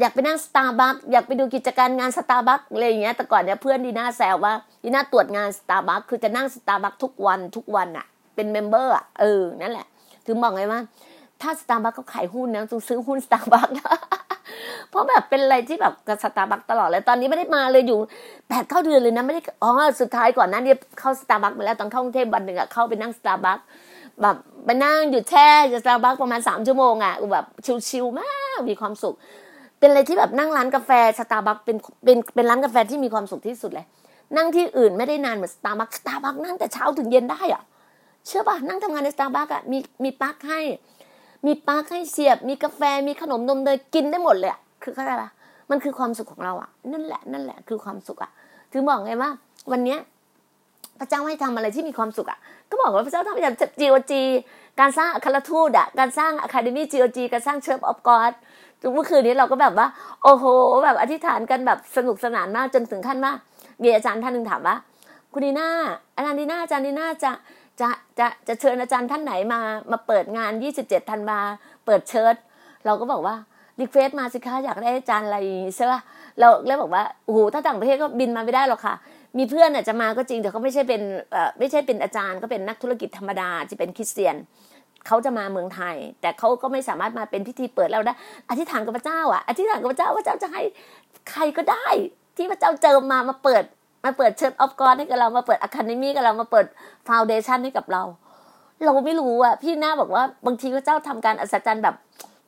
[0.00, 4.52] อยากไปนั่งสตาร์บัคอยากไปดูกิจการงานสตาร์บัคอะไรอย่างเงี้ยแต่ก่อนเนี่ยเพื่อนดีน่าแซวว่า
[4.82, 9.86] ดีน่าตรวจงานสตาร์บัคคือจะนั่งสตาร์บัคทุกวันทุกวันอะ เป็น member อะเออนั่นแหละ
[10.26, 10.80] ถึงบอกไงว่า
[11.40, 13.68] ถ้าสตาร์บัคเขาขายหุ้นนะต้องซื้อหุ้นสตาร์บัค
[14.90, 17.98] เพราะแบบเป็นอะไรที่แบบกับสตาร์บัคตลอดเลยตอนนี้ไม่ได้มาเลยอยู่
[18.48, 19.70] แปดเข้าเดือนเลยนะไม่ได้อ๋อ
[20.00, 23.58] สุดท้ายก่อนนั้นเนี่ยเข้าสตาร์บัคมาแล้วตอนเข้ากรุงเทพวันหนึ่งอะเข้าไปนั่งสตาร์บัค
[24.22, 27.46] แบบไปนั่งอยู่แช่อยู่สตาร์บัคประมาณสามชั่วโมงอะแบบ
[27.88, 29.14] chill ๆมากมีความสุข
[29.78, 33.86] เป็นอะไรที่แบบนั่งร้านกาแฟสตาร์บัคเป็นเป็นเป็นร้านกาแฟที่มีความสุขที่สุดเลย
[34.36, 37.62] นั่งที่อื่นไม่ได้นานเหมือน Starbucks Starbucks นั่งแต่เช้าถึงเย็นได้อะ
[38.26, 40.60] เชื่อป่ะนั่งทำงานในสตาร์บัคอะมีมีปลั๊กให้
[41.46, 45.30] มีปลั๊กให้เสียบ มีกาแฟมีขนมนมเนยกินได้หมดเลยอะคือเข้าใจปะ
[45.70, 48.30] มันคือความสุขของเราอะนั่นแหละนั่นแหละคือความสุขอะ
[48.72, 49.30] ถึงบอกไงว่า
[49.72, 49.98] วันเนี้ย
[51.00, 52.38] พระเจ้าให้ทำอะไรที่มีความสุขอะ
[52.70, 54.12] ก็บอกว่าพระเจ้าทำอย่าง GOG
[54.80, 58.32] การสร้างอัครทูตอะการสร้างอะคาเดมี่ GOG การสร้าง Church of God
[58.94, 59.86] เมื่อคืนนี้เราก็แบบว่า
[60.24, 60.44] โอ้โห
[60.84, 63.32] แบบอธิษฐานกันแบบสนุกสนานมากจนถึงขั้นว่า
[63.82, 64.76] มีอาจารย์ท่านหนึ่งถามว่า
[65.32, 65.68] คุณดีน่า
[66.16, 67.30] อาจารย์ดีน่าอาจารย์ดีน่าจะ
[67.80, 69.60] จะจะจะเชิญอาจารย์ท่านไหนมา
[69.92, 71.40] มาเปิดงาน 27ธันวา
[71.86, 72.34] เปิดเชิญ
[72.86, 73.34] เราก็บอกว่า
[73.80, 75.38] request มาสิคะอยากได้อาจารย์อะไร
[75.76, 76.00] ใช่ป่ะ
[76.38, 78.94] เราเลยบอกว่าโอ้โหถ้าต่างประเทศก็บินมาไม่ได้หรอกค่ะ
[79.38, 81.02] มีเพื่อนอาจจะมาก็จริงแต่เขาไม่ใช่เป็น
[81.32, 84.36] เอ่อไม่ใช่เป็นอาจารย์ก็เป็นนักธุรกิจธรรมดาที่เป็นคริสเตียน
[85.06, 88.14] เขาจะมาเมืองไทย แต่เขาก็ไม่สามารถมาเป็นพิธีเปิดเราได้
[88.50, 90.62] อธิษฐานกับพระเจ้าอะอธิษฐานกับพระเจ้าว่าเจ้าจะให้
[91.30, 91.86] ใครก็ได้
[92.36, 93.64] ที่พระเจ้าเจิมมามาเปิด
[94.04, 96.66] มาเปิด Church of God ให้กับเรามาเปิด academy กับเรามาเปิด
[97.06, 98.02] foundation ให้กับเรา
[98.84, 101.94] เราไม่รู้อะพี่หน้าบอกว่าบางทีพระเจ้าทำการอัศจรรย์แบบ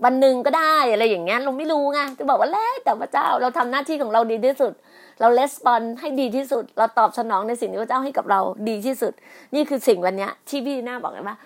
[0.05, 4.73] วันหนึ่งก็ได้อะไรอย่างเงี้ยเราไม่รู้ไงจะบอกว่าแล้วแต่พระเจ้าเราทำหน้าที่ของเราดีที่สุด
[5.21, 9.13] เรา respond ให้ดีที่สุด เราตอบสนองในสิ่งที่พระเจ้าให้กับเราดีที่สุด
[9.55, 11.37] นี่คือสิ่งวันเนี้ยที่พี่หน้าบอกเลยว่า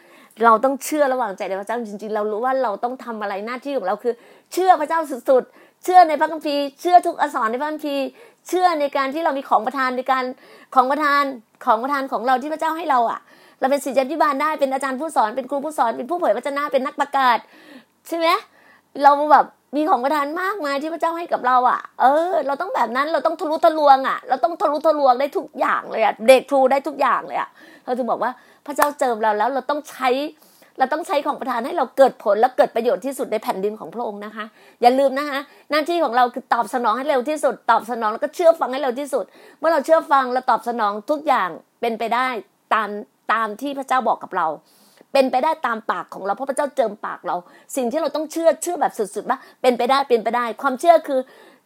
[0.44, 4.14] เราต้องเชื่อระหว่างใจในพระเจ้าจริง ๆ เรารู้ว่าเราต้องทำอะไรหน้าที่ของเราคือ
[4.52, 8.04] เชื่อพระเจ้าสุดๆ เชื่อในพระคัมภีร์ เชื่อทุกอักษรในพระคัมภีร์
[8.48, 10.24] เชื่อในการที่เรามีของประทานในการ
[10.74, 11.22] ของประทาน
[11.64, 13.20] ของประทานของเราที่พระเจ้าให้เราอะ
[13.60, 17.38] เราเป็นศิษยาภิบาลได้เป็นอาจารย์ผู้สอนเป็นครูผู้สอนเป็นผู้เผยพระชนะเป็นนักประกาศ
[18.08, 18.28] ใช่ไหม
[19.02, 27.48] เราแบบ มีของประทานมากมายที่พระเจ้าให้กับเราอะ เออ เราต้องแบบนั้นเราต้องทะลุทะลวงอะ เราต้องทะลุทะลวงได้ทุกอย่างเลยอะเด็กทูได้ทุกอย่างเลยอะ
[27.84, 28.30] เราถึงบอกว่า
[28.66, 30.08] พระเจ้าเจิมเราแล้วเราต้องใช้
[30.78, 34.44] เราต้องใช้ของประทานให้เราเกิดผลและเกิดประโยชน์ที่สุดในแผ่นดินของพระองค์นะคะ
[34.82, 35.38] อย่าลืมนะคะ
[35.70, 39.24] หน้าที่ของเราคือตอบสนองให้เร็วที่สุด ตอบสนองแล้วก็เชื่อฟังให้เร็วที่สุด
[39.58, 41.48] เมื่อเราเชื่อฟังและตอบสนองทุกอย่าง
[41.80, 42.28] เป็นไปได้
[42.74, 42.88] ตาม
[43.32, 44.46] ตามที่พระเจ้าบอกกับเรา
[45.12, 47.36] เป็นไปได้ตามปากของเราเพราะพระเจ้าเจิมปากเรา
[47.76, 51.20] สิ่งที่เราต้องเชื่อเชื่อแบบสุดๆว่าเป็นไปได้เป็นไปได้ ความเชื่อคือ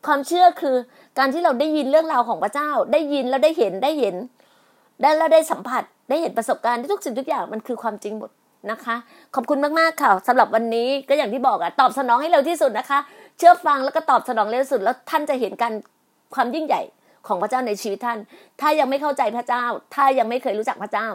[0.07, 0.77] ความเชื่อคือ
[1.19, 4.15] การที่เราได้ยินเรื่องราวของพระเจ้า ได้ยินแล้วได้เห็นได้เห็น
[5.03, 8.31] ได้แล้วได้สัมผัสได้เห็นประสบการณ์ที่ทุกสิ่งทุกอย่างมันคือความจริงหมด
[8.71, 8.97] นะคะ
[9.35, 12.99] ขอบคุณมากๆค่ะสำหรับวันนี้ก็อย่างที่บอกอะตอบสนองให้เร็วที่สุดนะคะ
[13.39, 15.73] เชื่อฟังแล้วก็ตอบสนองเร็วที่สุด แล้วท่านจะเห็นการ
[16.35, 16.83] ความยิ่งใหญ่
[17.27, 18.19] ของพระเจ้าในชีวิตท่าน
[18.61, 19.65] ถ้ายังไม่เข้าใจพระเจ้า
[19.95, 21.09] ถ้ายังไม่เคยรู้จักพระเจ้า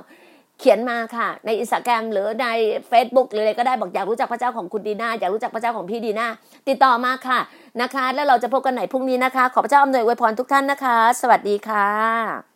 [0.60, 2.47] เขียนมาค่ะ ในอินสตาแกรมหรือใน
[2.91, 6.28] Facebook หรืออะไรก็ได้บอกอยากรู้จักพระเจ้าของคุณดีนาอยากรู้จักพระเจ้าของพี่ดีนา
[6.68, 7.39] ติดต่อมาค่ะ
[7.82, 12.47] นะคะ แล้วเราจะพบกันไหนพรุ่งนี้นะคะ ขอพระเจ้าอำนวยอวยพรทุกท่านนะคะ สวัสดีค่ะ